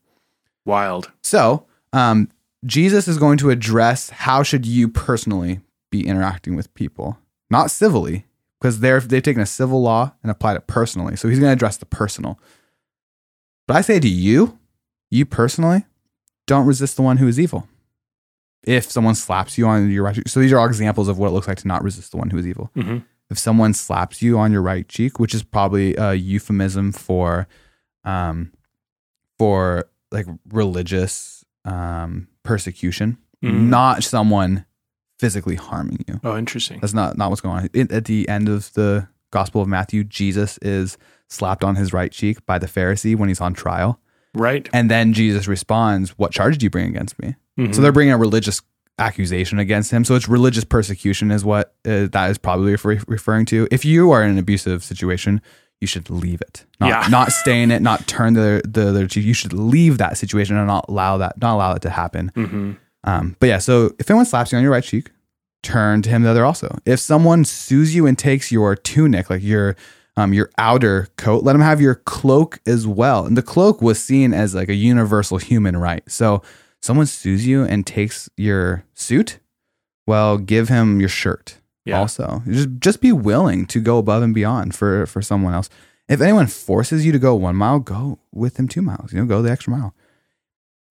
Wild. 0.66 1.12
So 1.24 1.66
um, 1.94 2.30
Jesus 2.66 3.08
is 3.08 3.18
going 3.18 3.38
to 3.40 3.50
address 3.50 4.10
how 4.10 4.44
should 4.44 4.66
you 4.66 4.88
personally 4.88 5.62
be 5.92 6.06
interacting 6.06 6.56
with 6.56 6.74
people, 6.74 7.18
not 7.50 7.72
civilly, 7.72 8.26
because 8.60 8.80
they're 8.82 9.00
they've 9.00 9.24
taken 9.24 9.42
a 9.42 9.46
civil 9.46 9.82
law 9.82 10.14
and 10.22 10.32
applied 10.32 10.58
it 10.58 10.68
personally. 10.68 11.16
So 11.16 11.30
he's 11.30 11.40
going 11.40 11.50
to 11.50 11.54
address 11.54 11.78
the 11.78 11.86
personal. 11.86 12.40
But 13.68 13.78
I 13.78 13.82
say 13.82 14.00
to 14.00 14.10
you, 14.10 14.58
you 15.10 15.26
personally, 15.26 15.86
don't 16.48 16.66
resist 16.66 16.96
the 16.96 17.02
one 17.02 17.18
who 17.18 17.28
is 17.28 17.40
evil. 17.40 17.68
If 18.64 18.92
someone 18.92 19.16
slaps 19.16 19.58
you 19.58 19.68
on 19.68 19.90
your 19.90 20.04
right 20.04 20.16
cheek, 20.16 20.28
so 20.28 20.40
these 20.40 20.52
are 20.52 20.60
all 20.60 20.66
examples 20.68 21.08
of 21.08 21.18
what 21.18 21.28
it 21.28 21.32
looks 21.32 21.48
like 21.48 21.60
to 21.60 21.68
not 21.68 21.84
resist 21.84 22.12
the 22.12 22.18
one 22.18 22.30
who 22.30 22.38
is 22.38 22.48
evil. 22.48 22.72
Mhm. 22.76 23.06
If 23.30 23.40
someone 23.40 23.74
slaps 23.74 24.22
you 24.22 24.38
on 24.38 24.52
your 24.52 24.62
right 24.62 24.88
cheek, 24.88 25.20
which 25.20 25.34
is 25.34 25.44
probably 25.44 25.96
a 25.96 26.14
euphemism 26.16 26.92
for, 26.92 27.48
um, 28.04 28.52
for 29.38 29.86
like 30.12 30.26
religious 30.52 31.39
um, 31.70 32.28
persecution, 32.44 33.18
Mhm. 33.44 33.70
not 33.70 34.04
someone 34.04 34.66
physically 35.20 35.56
harming 35.56 36.04
you. 36.08 36.20
Oh, 36.24 36.38
interesting. 36.38 36.80
That's 36.80 36.94
not 36.94 37.18
not 37.18 37.30
what's 37.30 37.42
going 37.42 37.58
on. 37.64 37.70
It, 37.74 37.92
at 37.92 38.06
the 38.06 38.28
end 38.30 38.50
of 38.50 38.74
the 38.74 39.08
Gospel 39.32 39.62
of 39.62 39.68
Matthew, 39.68 40.04
Jesus 40.04 40.58
is 40.62 40.98
slapped 41.30 41.64
on 41.64 41.76
his 41.76 41.94
right 41.94 42.12
cheek 42.12 42.44
by 42.46 42.58
the 42.58 42.68
Pharisee 42.68 43.16
when 43.16 43.30
he's 43.30 43.42
on 43.42 43.54
trial, 43.54 44.00
Right. 44.34 44.68
and 44.74 44.90
then 44.90 45.14
Jesus 45.14 45.48
responds, 45.48 46.12
"What 46.18 46.32
charge 46.32 46.58
do 46.58 46.66
you 46.66 46.70
bring 46.70 46.88
against 46.88 47.22
me?" 47.22 47.36
Mhm. 47.60 47.76
So 47.76 47.82
they're 47.82 47.92
bringing 47.92 48.14
a 48.14 48.18
religious 48.18 48.62
accusation 48.98 49.60
against 49.60 49.92
him. 49.92 50.04
So 50.04 50.16
it's 50.16 50.28
religious 50.28 50.64
persecution, 50.66 51.32
is 51.32 51.46
what 51.46 51.76
uh, 51.86 52.08
that 52.12 52.32
is 52.32 52.38
probably 52.38 52.72
refer- 52.72 53.00
referring 53.08 53.46
to. 53.48 53.68
If 53.72 53.86
you 53.86 54.12
are 54.12 54.24
in 54.24 54.32
an 54.32 54.38
abusive 54.38 54.84
situation, 54.84 55.42
you 55.82 55.88
should 55.88 56.10
leave 56.10 56.42
it, 56.42 56.66
not, 56.80 56.88
Yeah. 56.90 57.08
not 57.10 57.32
stay 57.32 57.62
in 57.62 57.72
it, 57.72 57.82
not 57.82 58.08
turn 58.08 58.34
the 58.34 58.62
the 58.66 58.90
other. 58.90 59.06
You 59.12 59.34
should 59.34 59.54
leave 59.54 59.98
that 59.98 60.18
situation 60.18 60.58
and 60.58 60.68
not 60.68 60.86
allow 60.90 61.18
that, 61.18 61.42
not 61.42 61.56
allow 61.56 61.74
it 61.74 61.82
to 61.84 61.90
happen. 61.90 62.32
Mhm. 62.36 62.78
Um, 63.06 63.36
but 63.40 63.48
yeah, 63.48 63.60
so 63.60 63.94
if 63.98 64.10
anyone 64.10 64.26
slaps 64.26 64.52
you 64.52 64.58
on 64.58 64.64
your 64.64 64.74
right 64.74 64.84
cheek, 64.84 65.10
turn 65.64 66.02
to 66.02 66.10
him 66.10 66.24
the 66.24 66.30
other 66.30 66.44
also. 66.46 66.78
If 66.86 67.00
someone 67.00 67.46
sues 67.46 67.96
you 67.96 68.06
and 68.08 68.18
takes 68.18 68.52
your 68.52 68.76
tunic, 68.76 69.30
like 69.30 69.44
your 69.44 69.76
um, 70.18 70.34
your 70.34 70.50
outer 70.58 71.08
coat, 71.16 71.46
let 71.46 71.56
him 71.56 71.62
have 71.62 71.80
your 71.80 71.96
cloak 71.96 72.60
as 72.66 72.86
well. 72.86 73.26
And 73.26 73.38
the 73.38 73.42
cloak 73.42 73.82
was 73.82 74.04
seen 74.04 74.34
as 74.34 74.54
like 74.54 74.68
a 74.68 74.74
universal 74.76 75.38
human 75.38 75.78
right. 75.78 76.04
So 76.12 76.42
someone 76.82 77.06
sues 77.06 77.48
you 77.48 77.64
and 77.64 77.88
takes 77.88 78.30
your 78.36 78.84
suit, 78.96 79.40
well, 80.08 80.38
give 80.38 80.68
him 80.68 81.00
your 81.00 81.08
shirt 81.08 81.59
Yeah. 81.90 82.00
also. 82.00 82.42
Just 82.48 82.70
just 82.80 83.02
be 83.02 83.12
willing 83.12 83.66
to 83.68 83.80
go 83.80 83.98
above 83.98 84.24
and 84.24 84.34
beyond 84.34 84.76
for 84.76 85.06
for 85.06 85.22
someone 85.22 85.54
else. 85.54 85.70
If 86.08 86.22
anyone 86.22 86.48
forces 86.48 87.06
you 87.06 87.12
to 87.12 87.20
go 87.20 87.36
one 87.36 87.56
mile, 87.56 87.80
go 87.80 88.20
with 88.32 88.56
them 88.56 88.68
two 88.68 88.82
miles. 88.82 89.14
You 89.14 89.20
know, 89.20 89.26
go 89.26 89.42
the 89.42 89.52
extra 89.52 89.72
mile. 89.72 89.94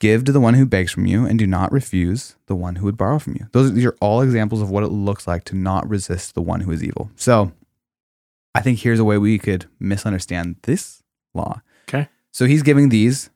Give 0.00 0.22
to 0.24 0.30
the 0.32 0.38
one 0.40 0.54
who 0.54 0.64
begs 0.64 0.92
from 0.92 1.06
you, 1.06 1.26
and 1.26 1.38
do 1.40 1.46
not 1.46 1.72
refuse 1.72 2.36
the 2.46 2.54
one 2.54 2.76
who 2.76 2.84
would 2.84 2.96
borrow 2.96 3.18
from 3.18 3.34
you. 3.34 3.48
Those 3.50 3.72
these 3.72 3.84
are 3.84 3.96
all 4.00 4.20
examples 4.20 4.62
of 4.62 4.70
what 4.70 4.84
it 4.84 4.88
looks 4.88 5.26
like 5.26 5.42
to 5.46 5.56
not 5.56 5.88
resist 5.88 6.34
the 6.34 6.42
one 6.42 6.60
who 6.60 6.70
is 6.70 6.84
evil. 6.84 7.10
So, 7.16 7.50
I 8.54 8.60
think 8.60 8.78
here's 8.78 9.00
a 9.00 9.04
way 9.04 9.18
we 9.18 9.38
could 9.38 9.66
misunderstand 9.80 10.56
this 10.62 11.02
law. 11.34 11.62
Okay. 11.88 12.08
So 12.30 12.44
he's 12.46 12.62
giving 12.62 12.90
these 12.90 13.30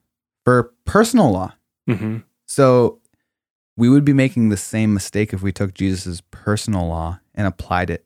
for 0.44 0.72
personal 0.84 1.32
law. 1.32 1.54
Mhm. 1.90 2.22
So 2.46 3.00
we 3.76 3.88
would 3.88 4.04
be 4.04 4.12
making 4.12 4.48
the 4.50 4.56
same 4.56 4.92
mistake 4.94 5.32
if 5.32 5.42
we 5.42 5.52
took 5.52 5.74
Jesus' 5.74 6.22
personal 6.30 6.86
law 6.88 7.20
and 7.34 7.46
applied 7.46 7.90
it 7.90 8.04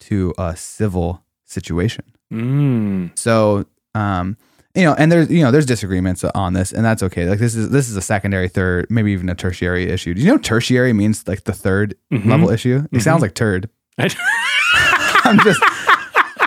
to 0.00 0.34
a 0.38 0.56
civil 0.56 1.22
situation. 1.44 2.04
Mm. 2.32 3.16
So, 3.18 3.64
um, 3.94 4.36
you 4.74 4.84
know, 4.84 4.94
and 4.94 5.12
there's 5.12 5.30
you 5.30 5.42
know 5.42 5.50
there's 5.50 5.66
disagreements 5.66 6.24
on 6.24 6.54
this, 6.54 6.72
and 6.72 6.84
that's 6.84 7.02
okay. 7.02 7.28
Like 7.28 7.38
this 7.38 7.54
is 7.54 7.70
this 7.70 7.88
is 7.90 7.96
a 7.96 8.00
secondary, 8.02 8.48
third, 8.48 8.86
maybe 8.90 9.12
even 9.12 9.28
a 9.28 9.34
tertiary 9.34 9.90
issue. 9.90 10.14
Do 10.14 10.20
you 10.22 10.28
know 10.28 10.38
tertiary 10.38 10.92
means 10.94 11.28
like 11.28 11.44
the 11.44 11.52
3rd 11.52 11.94
Mhm. 12.10 12.26
level 12.26 12.48
issue? 12.50 12.86
It 12.90 12.98
Mhm. 12.98 13.02
sounds 13.02 13.20
like 13.22 13.34
turd. 13.34 13.68
I'm 13.98 15.38
just 15.40 15.60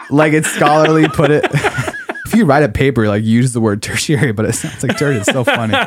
like 0.10 0.34
it's 0.34 0.50
scholarly 0.52 1.08
put 1.08 1.30
it. 1.32 1.46
you 2.36 2.46
write 2.46 2.64
a 2.64 2.70
paper, 2.70 3.08
like 3.08 3.24
use 3.24 3.54
the 3.54 3.62
word 3.62 3.82
tertiary, 3.82 4.32
but 4.32 4.46
it 4.46 4.54
sounds 4.54 4.84
like 4.84 4.98
dirt. 4.98 5.16
It's 5.16 5.32
so 5.32 5.44
funny. 5.44 5.76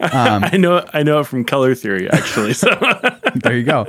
Um, 0.00 0.44
I 0.44 0.56
know 0.56 0.84
I 0.92 1.02
know 1.02 1.20
it 1.20 1.26
from 1.26 1.44
color 1.44 1.74
theory 1.74 2.08
actually. 2.10 2.54
So 2.54 2.68
there 3.36 3.56
you 3.56 3.64
go. 3.64 3.86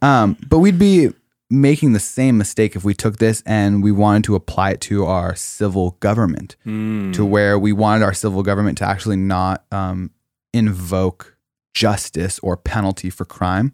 Um, 0.00 0.36
but 0.48 0.58
we'd 0.58 0.78
be 0.78 1.10
making 1.50 1.92
the 1.92 2.00
same 2.00 2.38
mistake 2.38 2.74
if 2.74 2.84
we 2.84 2.94
took 2.94 3.18
this 3.18 3.42
and 3.44 3.82
we 3.82 3.92
wanted 3.92 4.24
to 4.24 4.34
apply 4.34 4.70
it 4.70 4.80
to 4.82 5.04
our 5.04 5.34
civil 5.36 5.92
government, 6.00 6.56
to 6.64 7.24
where 7.24 7.58
we 7.58 7.72
wanted 7.72 8.02
our 8.02 8.14
civil 8.14 8.42
government 8.42 8.78
to 8.78 8.84
actually 8.86 9.16
not 9.16 9.64
um, 9.70 10.10
invoke 10.54 11.36
justice 11.74 12.38
or 12.40 12.56
penalty 12.56 13.10
for 13.10 13.24
crime. 13.24 13.72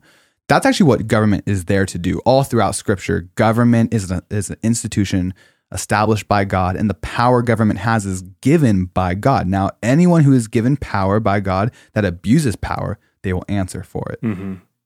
That's 0.48 0.66
actually 0.66 0.88
what 0.88 1.06
government 1.06 1.44
is 1.46 1.66
there 1.66 1.86
to 1.86 1.98
do. 1.98 2.18
All 2.20 2.42
throughout 2.42 2.74
Scripture, 2.74 3.28
government 3.36 3.94
is, 3.94 4.10
a, 4.10 4.22
is 4.30 4.50
an 4.50 4.56
institution 4.62 5.34
established 5.72 6.28
by 6.28 6.44
God, 6.44 6.76
and 6.76 6.88
the 6.88 6.94
power 6.94 7.42
government 7.42 7.80
has 7.80 8.06
is 8.06 8.22
given 8.40 8.86
by 8.86 9.14
God. 9.14 9.46
Now, 9.46 9.70
anyone 9.82 10.22
who 10.24 10.32
is 10.32 10.48
given 10.48 10.76
power 10.76 11.20
by 11.20 11.40
God 11.40 11.70
that 11.92 12.04
abuses 12.04 12.56
power, 12.56 12.98
they 13.22 13.32
will 13.32 13.44
answer 13.48 13.82
for 13.82 14.04
it. 14.10 14.18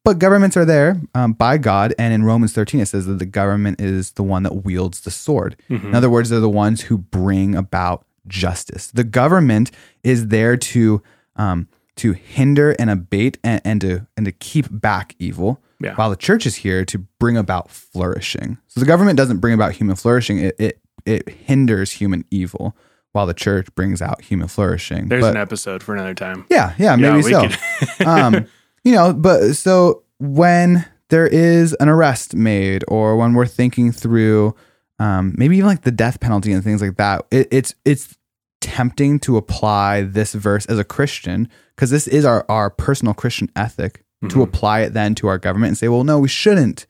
But 0.05 0.19
governments 0.19 0.57
are 0.57 0.65
there 0.65 1.01
um, 1.15 1.33
by 1.35 1.59
God, 1.59 1.95
and 1.97 2.13
in 2.13 2.25
Romans 2.25 2.53
13 2.53 2.81
it 2.81 2.87
says 2.87 3.07
that 3.07 3.21
the 3.21 3.27
government 3.27 3.81
is 3.81 4.13
the 4.13 4.25
one 4.25 4.43
that 4.43 4.65
wields 4.65 5.03
the 5.03 5.13
sword. 5.13 5.55
In 5.69 5.95
other 5.95 6.11
words, 6.11 6.31
they're 6.31 6.41
the 6.41 6.49
ones 6.49 6.83
who 6.83 6.99
bring 6.99 7.55
about 7.55 8.05
justice. 8.27 8.89
The 8.89 9.05
government 9.05 9.71
is 10.03 10.29
there 10.29 10.57
to 10.57 11.03
um, 11.37 11.69
to 11.97 12.13
hinder 12.15 12.75
and 12.79 12.91
abate 12.91 13.39
and, 13.45 13.61
and 13.65 13.81
to 13.83 14.07
and 14.17 14.27
to 14.27 14.33
keep 14.33 14.67
back 14.71 15.15
evil. 15.21 15.61
Yeah. 15.83 15.95
While 15.95 16.11
the 16.11 16.17
church 16.17 16.47
is 16.47 16.57
here 16.57 16.85
to 16.87 16.99
bring 17.19 17.37
about 17.37 17.71
flourishing. 17.71 18.59
So 18.69 18.81
the 18.81 18.87
government 18.87 19.17
doesn't 19.17 19.39
bring 19.39 19.55
about 19.55 19.73
human 19.73 19.97
flourishing; 19.97 20.39
it 20.39 20.55
it, 20.59 20.81
it 21.05 21.29
hinders 21.29 21.93
human 21.93 22.25
evil. 22.31 22.77
While 23.13 23.27
the 23.27 23.35
church 23.35 23.67
brings 23.75 24.01
out 24.01 24.23
human 24.23 24.49
flourishing. 24.49 25.09
there's 25.09 25.21
But- 25.23 25.33
an 25.33 25.37
episode 25.37 25.83
for 25.83 25.95
another 25.95 26.15
time. 26.15 26.47
yeah, 26.49 26.73
yeah, 26.79 26.97
maybe 26.97 27.17
we 27.17 27.23
so. 27.25 27.47
um, 28.07 28.47
you 28.85 28.93
know, 28.93 29.13
but 29.13 29.53
so 29.55 30.03
when 30.19 30.87
there 31.11 31.27
is 31.27 31.75
an 31.75 31.91
arrest 31.91 32.35
made, 32.35 32.85
or 32.89 33.17
when 33.19 33.35
we're 33.35 33.45
thinking 33.45 33.93
through, 33.93 34.55
um, 34.99 35.35
maybe 35.37 35.59
even 35.59 35.67
like 35.69 35.83
the 35.83 35.91
death 35.91 36.21
penalty 36.21 36.53
and 36.53 36.65
things 36.65 36.81
like 36.81 36.97
that, 36.97 37.27
it, 37.31 37.49
it's 37.51 37.75
it's 37.85 38.17
tempting 38.63 39.19
to 39.19 39.37
apply 39.37 40.03
this 40.03 40.33
verse 40.33 40.65
as 40.67 40.79
a 40.79 40.85
Christian 40.85 41.49
because 41.75 41.91
this 41.91 42.07
is 42.09 42.25
our 42.25 42.47
our 42.49 42.71
personal 42.71 43.13
Christian 43.13 43.51
ethic 43.57 44.05
to 44.29 44.43
apply 44.43 44.81
it 44.81 44.93
then 44.93 45.15
to 45.17 45.27
our 45.27 45.39
government 45.39 45.69
and 45.71 45.79
say, 45.79 45.89
well, 45.89 46.05
no, 46.05 46.19
we 46.19 46.29
shouldn't, 46.29 46.87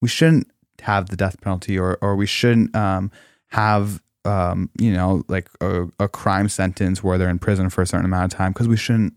we 0.00 0.08
shouldn't 0.08 0.48
have 0.82 1.08
the 1.08 1.16
death 1.16 1.40
penalty, 1.40 1.78
or 1.78 1.98
or 2.00 2.14
we 2.16 2.26
shouldn't 2.26 2.74
um, 2.76 3.10
have 3.48 4.02
um, 4.24 4.70
you 4.78 4.92
know, 4.92 5.24
like 5.28 5.48
a, 5.60 5.86
a 5.98 6.08
crime 6.08 6.48
sentence 6.48 7.02
where 7.02 7.18
they're 7.18 7.28
in 7.30 7.38
prison 7.38 7.70
for 7.70 7.82
a 7.82 7.86
certain 7.86 8.04
amount 8.06 8.32
of 8.32 8.36
time 8.38 8.52
because 8.52 8.68
we 8.68 8.76
shouldn't 8.76 9.14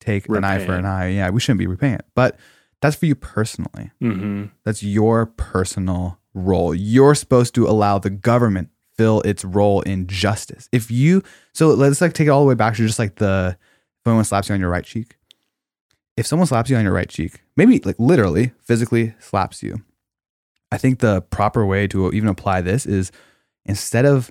take 0.00 0.28
an 0.28 0.44
eye 0.44 0.64
for 0.64 0.74
it. 0.74 0.78
an 0.78 0.86
eye. 0.86 1.08
Yeah, 1.08 1.30
we 1.30 1.40
shouldn't 1.40 1.58
be 1.58 1.66
repaying 1.66 1.94
it. 1.94 2.06
But 2.14 2.38
that's 2.80 2.96
for 2.96 3.06
you 3.06 3.14
personally. 3.14 3.90
hmm 4.00 4.46
That's 4.64 4.82
your 4.82 5.26
personal 5.26 6.18
role. 6.34 6.74
You're 6.74 7.14
supposed 7.14 7.54
to 7.56 7.66
allow 7.66 7.98
the 7.98 8.10
government 8.10 8.70
fill 8.96 9.20
its 9.22 9.44
role 9.44 9.80
in 9.82 10.06
justice. 10.06 10.68
If 10.72 10.90
you 10.90 11.22
so 11.52 11.68
let's 11.68 12.00
like 12.00 12.12
take 12.14 12.26
it 12.26 12.30
all 12.30 12.42
the 12.42 12.48
way 12.48 12.54
back 12.54 12.74
to 12.76 12.86
just 12.86 12.98
like 12.98 13.16
the 13.16 13.56
if 13.58 14.04
someone 14.04 14.24
slaps 14.24 14.48
you 14.48 14.54
on 14.54 14.60
your 14.60 14.70
right 14.70 14.84
cheek. 14.84 15.16
If 16.16 16.26
someone 16.26 16.46
slaps 16.46 16.70
you 16.70 16.76
on 16.76 16.84
your 16.84 16.92
right 16.92 17.08
cheek, 17.08 17.42
maybe 17.56 17.80
like 17.80 17.96
literally 17.98 18.52
physically 18.60 19.14
slaps 19.18 19.62
you. 19.62 19.82
I 20.72 20.78
think 20.78 21.00
the 21.00 21.22
proper 21.22 21.66
way 21.66 21.86
to 21.88 22.10
even 22.12 22.28
apply 22.28 22.60
this 22.60 22.86
is 22.86 23.10
instead 23.64 24.04
of 24.04 24.30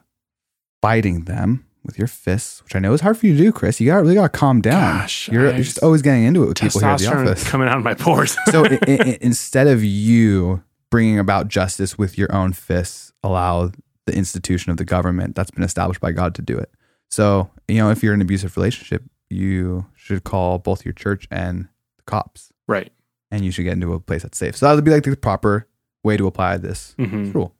fighting 0.81 1.25
them 1.25 1.65
with 1.83 1.98
your 1.98 2.07
fists, 2.07 2.63
which 2.63 2.75
I 2.75 2.79
know 2.79 2.93
is 2.93 3.01
hard 3.01 3.17
for 3.17 3.25
you 3.25 3.33
to 3.36 3.43
do, 3.43 3.51
Chris. 3.51 3.79
You 3.79 3.88
got 3.88 4.01
really 4.01 4.15
got 4.15 4.31
to 4.31 4.38
calm 4.38 4.62
down. 4.62 5.00
Gosh, 5.00 5.29
you're, 5.29 5.45
you're 5.51 5.63
just 5.63 5.79
always 5.79 6.01
getting 6.01 6.24
into 6.24 6.43
it 6.43 6.48
with 6.48 6.59
people 6.59 6.81
here 6.81 6.89
at 6.89 7.00
the 7.00 7.07
office 7.07 7.48
coming 7.48 7.67
out 7.67 7.77
of 7.77 7.83
my 7.83 7.93
pores. 7.93 8.38
so 8.51 8.65
i 8.69 8.79
i 8.88 9.17
instead 9.21 9.67
of 9.67 9.83
you 9.83 10.63
bringing 10.89 11.19
about 11.19 11.48
justice 11.48 11.98
with 11.98 12.17
your 12.17 12.33
own 12.33 12.53
fists, 12.53 13.13
allow 13.24 13.71
the 14.05 14.15
institution 14.15 14.71
of 14.71 14.77
the 14.77 14.86
government 14.86 15.36
that's 15.36 15.51
been 15.51 15.63
established 15.63 16.01
by 16.01 16.12
God 16.12 16.33
to 16.36 16.41
do 16.41 16.57
it. 16.57 16.71
So, 17.09 17.50
you 17.67 17.77
know, 17.77 17.89
if 17.91 18.03
you're 18.03 18.13
in 18.13 18.21
an 18.21 18.25
abusive 18.25 18.55
relationship, 18.57 19.03
you 19.29 19.86
should 19.95 20.24
call 20.24 20.57
both 20.59 20.86
your 20.86 20.93
church 20.93 21.27
and 21.31 21.67
the 21.98 22.03
cops 22.03 22.51
right. 22.67 22.91
and 23.31 23.45
you 23.45 23.51
should 23.51 23.63
get 23.63 23.74
into 23.74 23.93
a 23.93 24.00
place 24.00 24.24
that's 24.24 24.38
safe. 24.38 24.55
So 24.57 24.67
that 24.67 24.75
would 24.75 24.83
be 24.86 24.91
like 24.91 25.03
the 25.03 25.15
proper 25.15 25.67
way 26.03 26.17
to 26.17 26.27
apply 26.27 26.57
this 26.57 26.93
hmm 26.98 27.31
rule. 27.31 27.53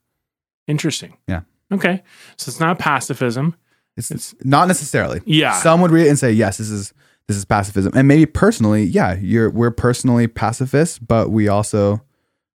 Interesting. 0.68 1.18
Yeah. 1.28 1.42
Okay. 1.72 2.04
So 2.38 2.50
it's 2.50 2.60
not 2.60 2.80
pacifism. 2.80 3.56
It's, 3.98 4.12
It's- 4.12 4.36
not 4.44 4.68
necessarily. 4.68 5.22
Yeah. 5.26 5.54
Some 5.60 5.82
would 5.82 5.92
read 5.92 6.06
it 6.06 6.10
and 6.10 6.20
say, 6.20 6.32
yes, 6.32 6.58
this 6.58 6.70
is 6.70 6.94
this 7.28 7.38
is 7.38 7.46
pacifism. 7.46 7.92
And 7.96 8.08
maybe 8.08 8.26
personally, 8.26 8.84
yeah, 8.84 9.16
you're 9.20 9.50
we're 9.52 9.70
personally 9.72 10.28
pacifists, 10.28 10.98
but 10.98 11.30
we 11.30 11.48
also 11.48 12.02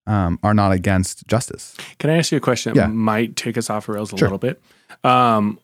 um, 0.06 0.38
are 0.42 0.52
not 0.54 0.72
against 0.72 1.26
justice. 1.28 1.76
Can 1.98 2.10
I 2.10 2.18
ask 2.18 2.32
you 2.32 2.38
a 2.38 2.40
question 2.40 2.74
that 2.74 2.80
Yeah. 2.80 2.86
might 2.88 3.36
take 3.36 3.56
us 3.56 3.70
off 3.70 3.88
rails 3.88 4.12
a 4.12 4.16
Sure. 4.18 4.26
little 4.28 4.38
bit? 4.38 4.60
Um, 5.04 5.58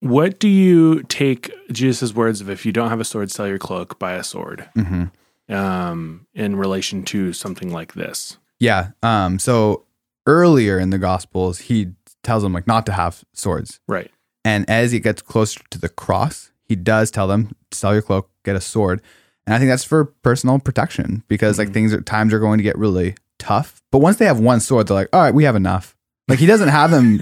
what 0.00 0.38
do 0.38 0.48
you 0.48 1.02
take 1.04 1.50
Jesus' 1.72 2.14
words 2.14 2.40
of 2.40 2.48
if 2.50 2.64
you 2.66 2.72
don't 2.72 2.90
have 2.90 3.00
a 3.00 3.04
sword, 3.04 3.30
sell 3.30 3.48
your 3.48 3.58
cloak, 3.58 3.98
buy 3.98 4.14
a 4.14 4.22
sword 4.24 4.68
hmm 4.74 5.04
um, 5.48 6.26
in 6.34 6.56
relation 6.56 7.02
to 7.04 7.32
something 7.32 7.70
like 7.72 7.94
this? 7.94 8.38
Yeah. 8.58 8.90
Um, 9.02 9.38
so 9.38 9.84
earlier 10.26 10.78
in 10.78 10.90
the 10.90 10.98
Gospels, 10.98 11.60
he 11.60 11.92
tells 12.22 12.42
them 12.42 12.52
like 12.52 12.66
not 12.66 12.86
to 12.86 12.92
have 12.92 13.24
swords. 13.32 13.78
Right. 13.86 14.10
And 14.44 14.68
as 14.68 14.92
he 14.92 15.00
gets 15.00 15.22
closer 15.22 15.60
to 15.70 15.78
the 15.78 15.88
cross, 15.88 16.50
he 16.64 16.74
does 16.76 17.10
tell 17.10 17.28
them, 17.28 17.54
sell 17.72 17.92
your 17.92 18.02
cloak, 18.02 18.30
get 18.44 18.56
a 18.56 18.60
sword. 18.60 19.00
And 19.46 19.54
I 19.54 19.58
think 19.58 19.68
that's 19.70 19.84
for 19.84 20.04
personal 20.06 20.58
protection 20.58 21.22
because 21.28 21.58
like 21.58 21.68
Mhm. 21.68 21.74
things 21.74 21.94
are 21.94 22.00
times 22.00 22.32
are 22.34 22.40
going 22.40 22.58
to 22.58 22.64
get 22.64 22.76
really 22.78 23.14
tough. 23.38 23.80
But 23.92 23.98
once 23.98 24.16
they 24.16 24.26
have 24.26 24.40
one 24.40 24.58
sword, 24.60 24.88
they're 24.88 24.96
like, 24.96 25.08
all 25.12 25.20
right, 25.22 25.34
we 25.34 25.44
have 25.44 25.54
enough. 25.56 25.94
Like 26.26 26.40
he 26.40 26.46
doesn't 26.46 26.68
have 26.70 26.90
them. 26.90 27.20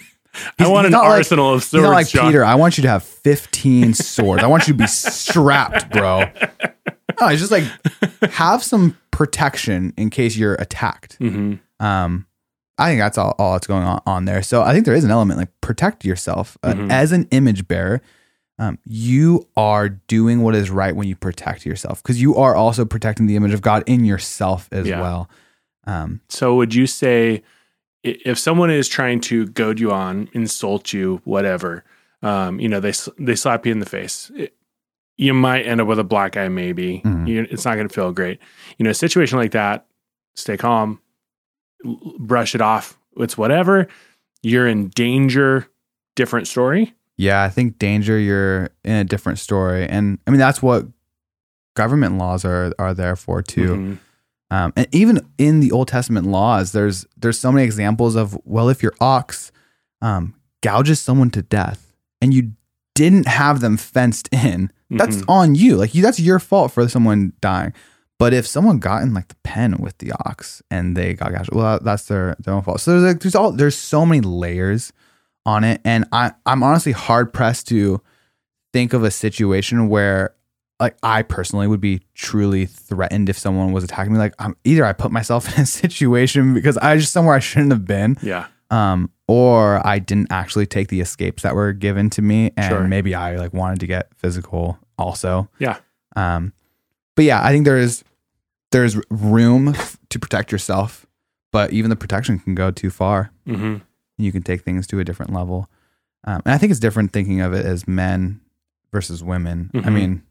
I 0.59 0.69
want 0.69 0.87
an 0.87 0.93
not 0.93 1.05
like- 1.05 1.19
arsenal 1.19 1.55
of 1.55 1.61
He's 1.63 1.71
swords. 1.71 1.85
not 1.85 1.91
like 1.93 2.09
John. 2.09 2.27
Peter. 2.27 2.45
I 2.45 2.55
want 2.55 2.77
you 2.79 2.83
to 2.83 2.89
have 2.89 3.03
15 3.05 3.95
swords. 3.95 4.43
I 4.43 4.47
want 4.47 4.67
you 4.67 4.75
to 4.75 4.79
be 4.79 4.87
strapped, 4.87 5.91
bro. 5.91 6.25
No, 7.21 7.29
it's 7.29 7.41
just 7.41 7.53
like 7.53 7.65
have 8.33 8.63
some 8.63 8.97
protection 9.11 9.93
in 9.97 10.11
case 10.11 10.37
you're 10.37 10.55
attacked. 10.57 11.19
Mhm. 11.21 11.61
Um, 11.81 12.27
I 12.77 12.89
think 12.91 13.01
that's 13.01 13.17
all, 13.19 13.35
all 13.39 13.53
that's 13.53 13.69
going 13.69 13.85
on, 13.85 14.01
on 14.07 14.25
there. 14.25 14.43
So 14.43 14.63
I 14.63 14.73
think 14.73 14.85
there 14.85 14.95
is 14.97 15.05
an 15.05 15.11
element 15.13 15.39
like 15.39 15.51
protect 15.61 16.05
yourself 16.05 16.59
uh, 16.65 16.73
Mhm. 16.75 16.91
as 16.91 17.13
an 17.13 17.29
image 17.31 17.69
bearer. 17.69 18.01
Um, 18.59 18.79
you 18.85 19.47
are 19.57 19.89
doing 19.89 20.43
what 20.43 20.55
is 20.57 20.71
right 20.71 20.95
when 20.95 21.07
you 21.09 21.15
protect 21.17 21.65
yourself 21.67 22.03
because 22.03 22.21
you 22.21 22.35
are 22.37 22.55
also 22.57 22.85
protecting 22.85 23.27
the 23.27 23.37
image 23.37 23.53
of 23.53 23.63
God 23.63 23.83
in 23.87 24.05
yourself 24.05 24.69
as 24.73 24.87
Yeah. 24.89 25.01
well. 25.01 25.29
Um, 25.87 26.21
So 26.29 26.55
would 26.57 26.75
you 26.75 26.87
say 26.89 27.43
if 28.05 28.39
someone 28.39 28.71
is 28.71 28.87
trying 28.89 29.21
to 29.23 29.47
goad 29.47 29.81
you 29.81 29.91
on, 29.93 30.29
insult 30.33 30.93
you, 30.93 31.21
whatever, 31.25 31.85
um, 32.23 32.61
you 32.61 32.69
know, 32.69 32.81
they 32.81 32.93
they 33.19 33.35
slap 33.35 33.67
you 33.67 33.73
in 33.73 33.81
the 33.81 33.87
face, 33.87 34.31
it- 34.37 34.55
you 35.17 35.33
might 35.33 35.65
end 35.65 35.81
up 35.81 35.87
with 35.87 35.99
a 36.01 36.05
black 36.05 36.37
eye. 36.37 36.49
Maybe 36.49 37.01
Mhm. 37.05 37.29
you, 37.29 37.47
it's 37.49 37.65
not 37.65 37.77
going 37.77 37.87
to 37.89 37.95
feel 37.95 38.11
great. 38.13 38.41
You 38.79 38.85
know, 38.85 38.91
a 38.91 38.95
situation 38.95 39.39
like 39.39 39.53
that, 39.53 39.87
stay 40.35 40.57
calm, 40.57 41.01
l- 41.85 42.15
brush 42.19 42.55
it 42.57 42.61
off. 42.61 42.99
It's 43.17 43.39
whatever. 43.39 43.87
You're 44.43 44.67
in 44.67 44.89
danger. 44.89 45.69
Different 46.17 46.47
story. 46.49 46.95
yeah, 47.17 47.45
I 47.45 47.49
think 47.49 47.79
danger. 47.79 48.19
You're 48.19 48.71
in 48.85 48.97
a 48.97 49.05
different 49.05 49.39
story, 49.39 49.87
and 49.89 50.19
I 50.27 50.31
mean 50.33 50.41
that's 50.41 50.61
what 50.63 50.87
government 51.77 52.19
laws 52.19 52.45
are 52.45 52.73
are 52.79 52.93
there 52.95 53.15
for 53.17 53.41
too. 53.43 53.69
Mhm. 53.77 53.99
Um, 54.55 54.73
and 54.77 54.87
even 54.93 55.21
in 55.39 55.61
the 55.61 55.73
Old 55.73 55.89
Testament 55.89 56.27
laws, 56.27 56.73
there's 56.73 57.07
there's 57.17 57.39
so 57.39 57.51
many 57.53 57.65
examples 57.65 58.15
of 58.15 58.39
well, 58.45 58.69
if 58.69 58.83
your 58.83 58.95
ox 59.01 59.51
um, 60.03 60.35
gouges 60.63 61.01
someone 61.01 61.31
to 61.31 61.43
death 61.43 61.93
and 62.21 62.33
you 62.33 62.53
didn't 62.95 63.27
have 63.27 63.61
them 63.61 63.77
fenced 63.77 64.29
in, 64.33 64.71
that's 64.91 65.17
Mhm. 65.17 65.25
on 65.29 65.55
you. 65.57 65.77
Like 65.77 65.95
you, 65.95 66.03
that's 66.03 66.21
your 66.21 66.39
fault 66.39 66.71
for 66.73 66.89
someone 66.89 67.33
dying. 67.41 67.73
But 68.19 68.33
if 68.33 68.47
someone 68.47 68.79
got 68.79 69.03
in 69.03 69.13
like 69.13 69.29
the 69.29 69.35
pen 69.43 69.77
with 69.79 69.99
the 69.99 70.13
ox 70.13 70.63
and 70.71 70.97
they 70.97 71.15
got 71.15 71.33
gouged, 71.33 71.53
well, 71.53 71.81
that's 71.83 72.05
their 72.05 72.37
their 72.39 72.55
own 72.55 72.63
fault. 72.63 72.81
So 72.81 72.93
there's 72.93 73.15
like 73.15 73.21
there's 73.23 73.35
all 73.35 73.51
there's 73.51 73.77
so 73.77 74.07
many 74.07 74.21
layers 74.21 74.93
on 75.45 75.65
it, 75.65 75.81
and 75.85 76.05
I 76.13 76.33
I'm 76.47 76.63
honestly 76.63 76.93
hard 76.93 77.33
pressed 77.33 77.67
to 77.69 78.01
think 78.73 78.93
of 78.93 79.03
a 79.05 79.11
situation 79.11 79.89
where 79.89 80.35
like 80.81 80.97
I 81.03 81.23
personally 81.23 81.67
would 81.69 81.81
be 81.81 82.01
truly 82.15 82.67
threatened 82.67 83.29
if 83.29 83.39
someone 83.39 83.73
was 83.73 83.85
attacking 83.85 84.13
me. 84.13 84.19
Like 84.19 84.35
I'm 84.39 84.57
either 84.65 84.85
I 84.85 84.93
put 84.93 85.11
myself 85.13 85.47
in 85.57 85.63
a 85.63 85.67
situation 85.67 86.55
because 86.55 86.77
I 86.79 86.97
just 86.97 87.13
somewhere 87.13 87.35
I 87.37 87.39
shouldn't 87.41 87.71
have 87.73 87.85
been, 87.85 88.17
Yeah. 88.23 88.47
um, 88.71 89.11
or 89.29 89.85
I 89.87 89.99
didn't 90.01 90.29
actually 90.31 90.67
take 90.67 90.89
the 90.89 91.01
escapes 91.01 91.43
that 91.45 91.55
were 91.55 91.73
given 91.73 92.11
to 92.11 92.23
me, 92.23 92.53
and 92.57 92.71
Sure. 92.73 92.85
maybe 92.87 93.15
I 93.15 93.37
like 93.37 93.53
wanted 93.55 93.81
to 93.81 93.87
get 93.87 94.09
physical 94.17 94.79
also. 94.99 95.49
Yeah. 95.59 95.79
Um, 96.17 96.53
but 97.17 97.25
yeah, 97.25 97.43
I 97.45 97.51
think 97.51 97.65
there 97.65 97.79
is 97.79 98.05
there's 98.73 98.97
room 99.11 99.75
to 100.11 100.19
protect 100.19 100.51
yourself, 100.51 101.07
but 101.53 101.73
even 101.73 101.89
the 101.91 101.97
protection 101.97 102.39
can 102.41 102.55
go 102.57 102.71
too 102.73 102.91
far. 102.91 103.31
hmm 103.47 103.77
You 104.19 104.33
can 104.33 104.43
take 104.43 104.63
things 104.63 104.87
to 104.89 104.99
a 104.99 105.05
different 105.05 105.33
level. 105.33 105.71
Um, 106.27 106.43
and 106.45 106.55
I 106.55 106.59
think 106.59 106.71
it's 106.71 106.81
different 106.81 107.13
thinking 107.13 107.41
of 107.41 107.53
it 107.53 107.65
as 107.65 107.87
men 107.87 108.41
versus 108.93 109.23
women. 109.23 109.71
I 109.75 109.79
Mhm. 109.79 109.93
mean, 109.93 110.23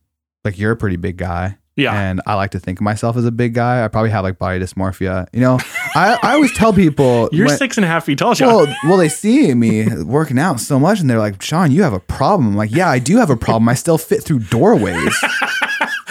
like 0.44 0.58
you're 0.58 0.72
a 0.72 0.78
pretty 0.78 0.98
big 0.98 1.18
guy. 1.18 1.58
Yeah. 1.76 2.00
And 2.00 2.22
I 2.28 2.36
like 2.36 2.52
to 2.52 2.60
think 2.60 2.78
of 2.80 2.84
myself 2.84 3.18
as 3.18 3.26
a 3.26 3.32
big 3.32 3.56
guy. 3.56 3.84
I 3.84 3.88
probably 3.88 4.12
have 4.12 4.24
like 4.24 4.38
body 4.38 4.60
dysmorphia. 4.60 5.26
You 5.34 5.40
know, 5.40 5.58
I, 5.96 6.20
I 6.22 6.34
always 6.34 6.54
tell 6.54 6.72
people 6.72 7.30
You're 7.32 7.48
when- 7.48 7.58
six 7.58 7.78
and 7.78 7.84
a 7.86 7.88
half 7.88 8.06
feet 8.06 8.20
tall, 8.20 8.36
Sean. 8.36 8.48
well, 8.48 8.76
well, 8.88 8.98
they 8.98 9.10
see 9.10 9.52
me 9.56 9.88
working 10.04 10.38
out 10.38 10.60
so 10.60 10.80
much, 10.80 11.00
and 11.00 11.10
they're 11.10 11.18
like, 11.18 11.42
"Sean, 11.42 11.72
you 11.72 11.82
have 11.82 11.94
a 11.94 12.00
problem." 12.00 12.50
I'm 12.50 12.56
like, 12.56 12.72
"Yeah, 12.72 12.90
I 12.90 13.00
do 13.00 13.18
have 13.18 13.32
a 13.32 13.38
problem. 13.38 13.68
I 13.70 13.74
still 13.74 13.98
fit 13.98 14.22
through 14.24 14.40
doorways." 14.40 15.16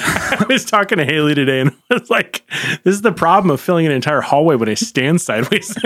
I 0.04 0.44
was 0.48 0.64
talking 0.64 0.98
to 0.98 1.04
Haley 1.04 1.34
today 1.36 1.60
and 1.60 1.70
I 1.90 1.94
was 1.94 2.10
like, 2.10 2.42
this 2.84 2.94
is 2.94 3.02
the 3.02 3.12
problem 3.12 3.50
of 3.50 3.60
filling 3.60 3.86
an 3.86 3.92
entire 3.92 4.20
hallway 4.22 4.56
when 4.56 4.68
I 4.68 4.74
stand 4.74 5.20
sideways. 5.20 5.76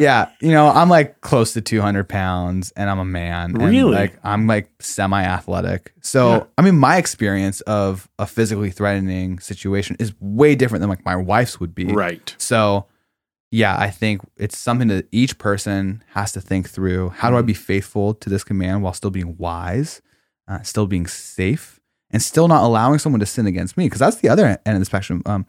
Yeah, 0.00 0.30
you 0.40 0.50
know, 0.50 0.68
I'm 0.68 0.88
like 0.88 1.20
close 1.20 1.52
to 1.54 1.60
200 1.60 2.08
pounds, 2.08 2.72
and 2.76 2.88
I'm 2.90 2.98
a 2.98 3.04
man. 3.04 3.50
and, 3.50 3.62
Really? 3.70 3.94
like 3.94 4.18
I'm 4.24 4.46
like 4.46 4.70
semi-athletic. 4.80 5.92
So, 6.00 6.30
Yeah. 6.30 6.44
I 6.58 6.62
mean, 6.62 6.78
my 6.78 6.96
experience 6.96 7.60
of 7.62 8.08
a 8.18 8.26
physically 8.26 8.70
threatening 8.70 9.38
situation 9.38 9.96
is 9.98 10.12
way 10.20 10.54
different 10.54 10.80
than 10.80 10.88
like 10.90 11.04
my 11.04 11.16
wife's 11.16 11.60
would 11.60 11.74
be. 11.74 11.86
right. 11.86 12.34
So, 12.38 12.86
yeah, 13.50 13.76
I 13.78 13.90
think 13.90 14.20
it's 14.36 14.58
something 14.58 14.88
that 14.88 15.08
each 15.10 15.38
person 15.38 16.02
has 16.08 16.32
to 16.32 16.40
think 16.40 16.68
through. 16.68 17.10
How 17.10 17.30
do 17.30 17.36
I 17.36 17.42
be 17.42 17.54
faithful 17.54 18.12
to 18.14 18.28
this 18.28 18.44
command 18.44 18.82
while 18.82 18.92
still 18.92 19.10
being 19.10 19.36
wise, 19.38 20.02
uh, 20.46 20.60
still 20.62 20.86
being 20.86 21.06
safe, 21.06 21.80
and 22.10 22.22
still 22.22 22.46
not 22.48 22.62
allowing 22.62 22.98
someone 22.98 23.20
to 23.20 23.26
sin 23.26 23.46
against 23.46 23.76
me? 23.78 23.86
Because 23.86 24.00
that's 24.00 24.16
the 24.16 24.28
other 24.28 24.44
end 24.46 24.58
of 24.76 24.78
the 24.80 24.84
spectrum. 24.84 25.22
Um, 25.24 25.46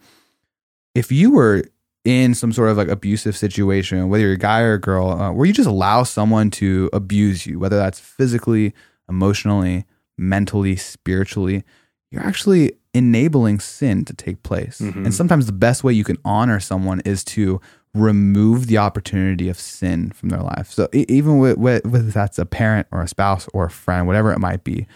if 0.94 1.12
you 1.12 1.30
were 1.30 1.64
in 2.10 2.34
some 2.34 2.52
sort 2.52 2.70
of 2.70 2.76
like 2.76 2.88
abusive 2.88 3.36
situation, 3.36 4.08
whether 4.08 4.24
you're 4.24 4.32
a 4.32 4.38
guy 4.38 4.60
or 4.60 4.74
a 4.74 4.80
girl, 4.80 5.10
uh, 5.10 5.32
where 5.32 5.46
you 5.46 5.52
just 5.52 5.68
allow 5.68 6.02
someone 6.02 6.50
to 6.50 6.90
abuse 6.92 7.46
you, 7.46 7.58
whether 7.58 7.76
that's 7.76 8.00
physically, 8.00 8.74
emotionally, 9.08 9.84
mentally, 10.18 10.76
spiritually, 10.76 11.64
you're 12.10 12.22
actually 12.22 12.72
enabling 12.92 13.60
sin 13.60 14.04
to 14.04 14.12
take 14.12 14.42
place. 14.42 14.80
Mhm. 14.80 15.04
And 15.04 15.14
sometimes 15.14 15.46
the 15.46 15.52
best 15.52 15.84
way 15.84 15.92
you 15.92 16.04
can 16.04 16.18
honor 16.24 16.58
someone 16.58 17.00
is 17.00 17.22
to 17.24 17.60
remove 17.94 18.66
the 18.66 18.78
opportunity 18.78 19.48
of 19.48 19.58
sin 19.58 20.10
from 20.10 20.28
their 20.28 20.42
life. 20.42 20.70
So 20.70 20.88
even 20.92 21.38
with, 21.38 21.56
with, 21.56 21.84
whether 21.86 22.10
that's 22.10 22.38
a 22.38 22.46
parent 22.46 22.86
or 22.90 23.02
a 23.02 23.08
spouse 23.08 23.48
or 23.54 23.66
a 23.66 23.70
friend, 23.70 24.06
whatever 24.06 24.32
it 24.32 24.38
might 24.38 24.64
be, 24.64 24.86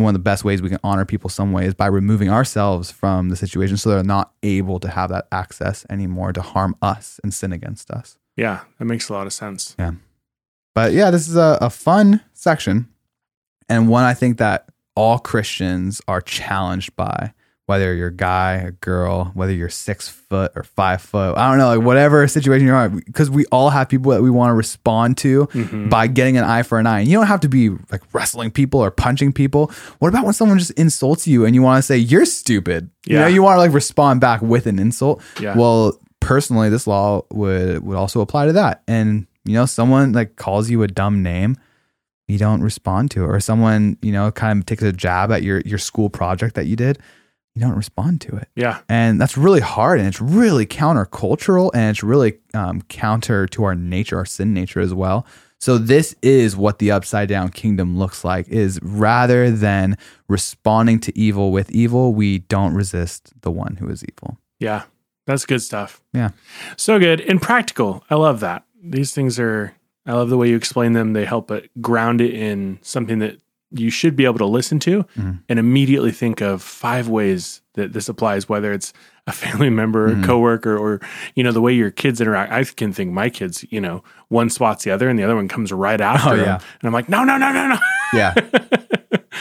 one 0.00 0.14
of 0.14 0.20
the 0.20 0.24
best 0.24 0.44
ways 0.44 0.62
we 0.62 0.68
can 0.68 0.80
honor 0.82 1.04
people 1.04 1.30
some 1.30 1.52
way 1.52 1.66
is 1.66 1.74
by 1.74 1.86
removing 1.86 2.30
ourselves 2.30 2.90
from 2.90 3.28
the 3.28 3.36
situation 3.36 3.76
so 3.76 3.90
they're 3.90 4.02
not 4.02 4.32
able 4.42 4.80
to 4.80 4.88
have 4.88 5.10
that 5.10 5.26
access 5.32 5.86
anymore 5.90 6.32
to 6.32 6.42
harm 6.42 6.76
us 6.82 7.20
and 7.22 7.32
sin 7.32 7.52
against 7.52 7.90
us. 7.90 8.18
Yeah, 8.36 8.60
that 8.78 8.84
makes 8.84 9.08
a 9.08 9.12
lot 9.12 9.26
of 9.26 9.32
sense. 9.32 9.76
Yeah. 9.78 9.92
But 10.74 10.92
yeah, 10.92 11.10
this 11.10 11.28
is 11.28 11.36
a, 11.36 11.58
a 11.60 11.70
fun 11.70 12.20
section 12.32 12.88
and 13.68 13.88
one 13.88 14.04
I 14.04 14.14
think 14.14 14.38
that 14.38 14.68
all 14.96 15.18
Christians 15.18 16.00
are 16.06 16.20
challenged 16.20 16.94
by, 16.96 17.32
whether 17.66 17.94
you're 17.94 18.08
a 18.08 18.12
guy, 18.14 18.54
a 18.56 18.72
girl, 18.72 19.30
whether 19.34 19.52
you're 19.52 19.70
six 19.70 20.06
foot 20.08 20.52
or 20.54 20.62
five 20.64 21.00
foot. 21.00 21.36
I 21.38 21.48
don't 21.48 21.56
know, 21.58 21.74
like 21.76 21.84
whatever 21.86 22.26
situation 22.28 22.66
you're 22.66 22.84
in, 22.84 22.96
because 22.98 23.30
we 23.30 23.46
all 23.46 23.70
have 23.70 23.88
people 23.88 24.12
that 24.12 24.22
we 24.22 24.28
want 24.30 24.50
to 24.50 24.54
respond 24.54 25.16
to 25.18 25.46
Mhm. 25.46 25.88
by 25.88 26.06
getting 26.06 26.36
an 26.36 26.44
eye 26.44 26.62
for 26.62 26.78
an 26.78 26.86
eye. 26.86 27.00
And 27.00 27.08
you 27.08 27.16
don't 27.16 27.26
have 27.26 27.40
to 27.40 27.48
be 27.48 27.70
like 27.90 28.02
wrestling 28.12 28.50
people 28.50 28.80
or 28.80 28.90
punching 28.90 29.32
people. 29.32 29.70
What 29.98 30.08
about 30.08 30.24
when 30.24 30.34
someone 30.34 30.58
just 30.58 30.72
insults 30.72 31.26
you 31.26 31.46
and 31.46 31.54
you 31.54 31.62
want 31.62 31.78
to 31.78 31.82
say, 31.82 31.96
you're 31.96 32.26
stupid? 32.26 32.90
You 33.06 33.16
know, 33.16 33.26
Yeah. 33.26 33.34
you 33.34 33.42
want 33.42 33.56
to 33.56 33.60
like 33.60 33.72
respond 33.72 34.20
back 34.20 34.42
with 34.42 34.66
an 34.66 34.78
insult. 34.78 35.22
Yeah. 35.40 35.56
Well, 35.56 35.98
personally, 36.20 36.68
this 36.68 36.86
law 36.86 37.22
would 37.32 37.82
would 37.82 37.96
also 37.96 38.20
apply 38.20 38.46
to 38.46 38.52
that. 38.54 38.82
And 38.86 39.26
you 39.46 39.54
know, 39.54 39.64
someone 39.66 40.12
like 40.12 40.36
calls 40.36 40.68
you 40.70 40.82
a 40.82 40.86
dumb 40.88 41.22
name, 41.22 41.56
you 42.28 42.36
don't 42.38 42.62
respond 42.62 43.10
to 43.12 43.24
it, 43.24 43.26
or 43.26 43.40
someone 43.40 43.96
you 44.02 44.12
know 44.12 44.30
kind 44.32 44.58
of 44.58 44.66
takes 44.66 44.82
a 44.82 44.92
jab 44.92 45.30
at 45.32 45.42
your 45.42 45.60
your 45.64 45.78
school 45.78 46.10
project 46.10 46.54
that 46.56 46.66
you 46.66 46.76
did, 46.76 46.98
you 47.54 47.60
don't 47.60 47.76
respond 47.76 48.20
to 48.22 48.36
it, 48.36 48.48
yeah. 48.56 48.80
and 48.88 49.20
that's 49.20 49.36
really 49.36 49.60
hard, 49.60 49.98
and 49.98 50.08
it's 50.08 50.20
really 50.20 50.66
countercultural, 50.66 51.70
and 51.74 51.90
it's 51.90 52.02
really 52.02 52.38
um, 52.52 52.82
counter 52.82 53.46
to 53.48 53.64
our 53.64 53.74
nature, 53.74 54.18
our 54.18 54.26
sin 54.26 54.52
nature 54.52 54.80
as 54.80 54.92
well. 54.92 55.26
So 55.60 55.78
this 55.78 56.14
is 56.20 56.56
what 56.56 56.78
the 56.78 56.90
upside 56.90 57.28
down 57.28 57.48
kingdom 57.48 57.96
looks 57.96 58.22
like 58.22 58.46
is 58.48 58.78
rather 58.82 59.50
than 59.50 59.96
responding 60.28 61.00
to 61.00 61.18
evil 61.18 61.52
with 61.52 61.70
evil, 61.70 62.12
we 62.12 62.40
don't 62.40 62.74
resist 62.74 63.32
the 63.40 63.50
one 63.50 63.76
who 63.76 63.88
is 63.88 64.04
evil. 64.04 64.36
Yeah. 64.60 64.82
That's 65.26 65.46
good 65.46 65.62
stuff. 65.62 66.02
Yeah. 66.12 66.32
So 66.76 66.98
good 66.98 67.22
and 67.22 67.40
practical. 67.40 68.04
I 68.10 68.16
love 68.16 68.40
that. 68.40 68.64
These 68.82 69.14
things 69.14 69.38
are, 69.38 69.74
I 70.04 70.12
love 70.12 70.28
the 70.28 70.36
way 70.36 70.50
you 70.50 70.56
explain 70.56 70.92
them. 70.92 71.14
They 71.14 71.24
help 71.24 71.50
it 71.50 71.70
ground 71.80 72.20
it 72.20 72.34
in 72.34 72.78
something 72.82 73.20
that 73.20 73.38
you 73.74 73.90
should 73.90 74.16
be 74.16 74.24
able 74.24 74.38
to 74.38 74.46
listen 74.46 74.78
to 74.80 75.04
Mhm. 75.18 75.38
and 75.48 75.58
immediately 75.58 76.12
think 76.12 76.40
of 76.40 76.62
five 76.62 77.08
ways 77.08 77.60
that 77.74 77.92
this 77.92 78.08
applies, 78.08 78.48
whether 78.48 78.72
it's 78.72 78.92
a 79.26 79.32
family 79.32 79.70
member, 79.70 80.06
a 80.06 80.22
coworker, 80.22 80.76
or, 80.76 81.00
you 81.34 81.42
know, 81.42 81.50
the 81.50 81.60
way 81.60 81.72
your 81.72 81.90
kids 81.90 82.20
interact. 82.20 82.52
I 82.52 82.62
can 82.64 82.92
think 82.92 83.10
my 83.12 83.28
kids, 83.30 83.64
you 83.70 83.80
know, 83.80 84.04
one 84.28 84.50
spots 84.50 84.84
the 84.84 84.90
other 84.90 85.08
and 85.08 85.18
the 85.18 85.24
other 85.24 85.34
one 85.34 85.48
comes 85.48 85.72
right 85.72 86.00
after 86.00 86.30
Oh, 86.30 86.36
them. 86.36 86.44
yeah. 86.46 86.54
And 86.54 86.86
I'm 86.86 86.92
like, 86.92 87.08
no, 87.08 87.24
no, 87.24 87.36
no, 87.38 87.50
no, 87.52 87.68
no. 87.68 87.78
Yeah. 88.12 88.34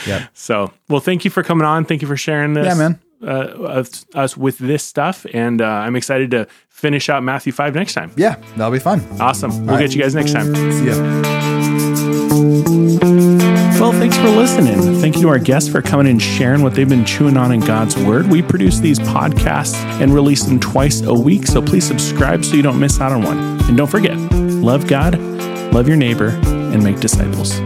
Yep. 0.07 0.21
So, 0.33 0.73
well, 0.89 0.99
thank 0.99 1.23
you 1.23 1.29
for 1.31 1.43
coming 1.43 1.65
on. 1.65 1.85
Thank 1.85 2.01
you 2.01 2.07
for 2.07 2.17
sharing 2.17 2.53
this. 2.55 2.65
Yeah, 2.65 2.73
man. 2.73 2.99
Uh, 3.23 3.83
us, 4.15 4.35
with 4.35 4.57
this 4.57 4.83
stuff, 4.83 5.25
and 5.33 5.61
uh, 5.61 5.65
I'm 5.65 5.95
excited 5.95 6.31
to 6.31 6.45
finish 6.67 7.07
out 7.09 7.23
Matthew 7.23 7.53
five 7.53 7.73
next 7.75 7.93
time. 7.93 8.11
Yeah, 8.17 8.35
that'll 8.57 8.71
be 8.71 8.79
fun. 8.79 9.01
Awesome. 9.21 9.51
We'll 9.65 9.75
right. 9.75 9.79
get 9.79 9.95
you 9.95 10.01
guys 10.01 10.13
next 10.15 10.33
time. 10.33 10.53
See 10.73 10.87
ya. 10.87 11.72
Well, 13.83 13.91
thanks 13.91 14.15
for 14.15 14.29
listening. 14.29 15.01
Thank 15.01 15.17
you 15.17 15.23
to 15.23 15.27
our 15.27 15.39
guests 15.39 15.69
for 15.69 15.81
coming 15.81 16.07
and 16.07 16.21
sharing 16.21 16.61
what 16.61 16.73
they've 16.73 16.87
been 16.87 17.03
chewing 17.03 17.35
on 17.35 17.51
in 17.51 17.59
God's 17.59 17.97
Word. 17.97 18.27
We 18.27 18.41
produce 18.41 18.79
these 18.79 18.97
podcasts 18.97 19.75
and 19.99 20.13
release 20.13 20.45
them 20.45 20.57
twice 20.57 21.01
a 21.01 21.13
week, 21.13 21.45
so 21.45 21.61
please 21.61 21.85
subscribe 21.85 22.45
so 22.45 22.55
you 22.55 22.61
don't 22.61 22.79
miss 22.79 23.01
out 23.01 23.11
on 23.11 23.23
one. 23.23 23.37
And 23.67 23.75
don't 23.75 23.91
forget, 23.91 24.17
love 24.31 24.87
God, 24.87 25.19
love 25.73 25.89
your 25.89 25.97
neighbor, 25.97 26.29
and 26.29 26.81
make 26.81 27.01
disciples. 27.01 27.59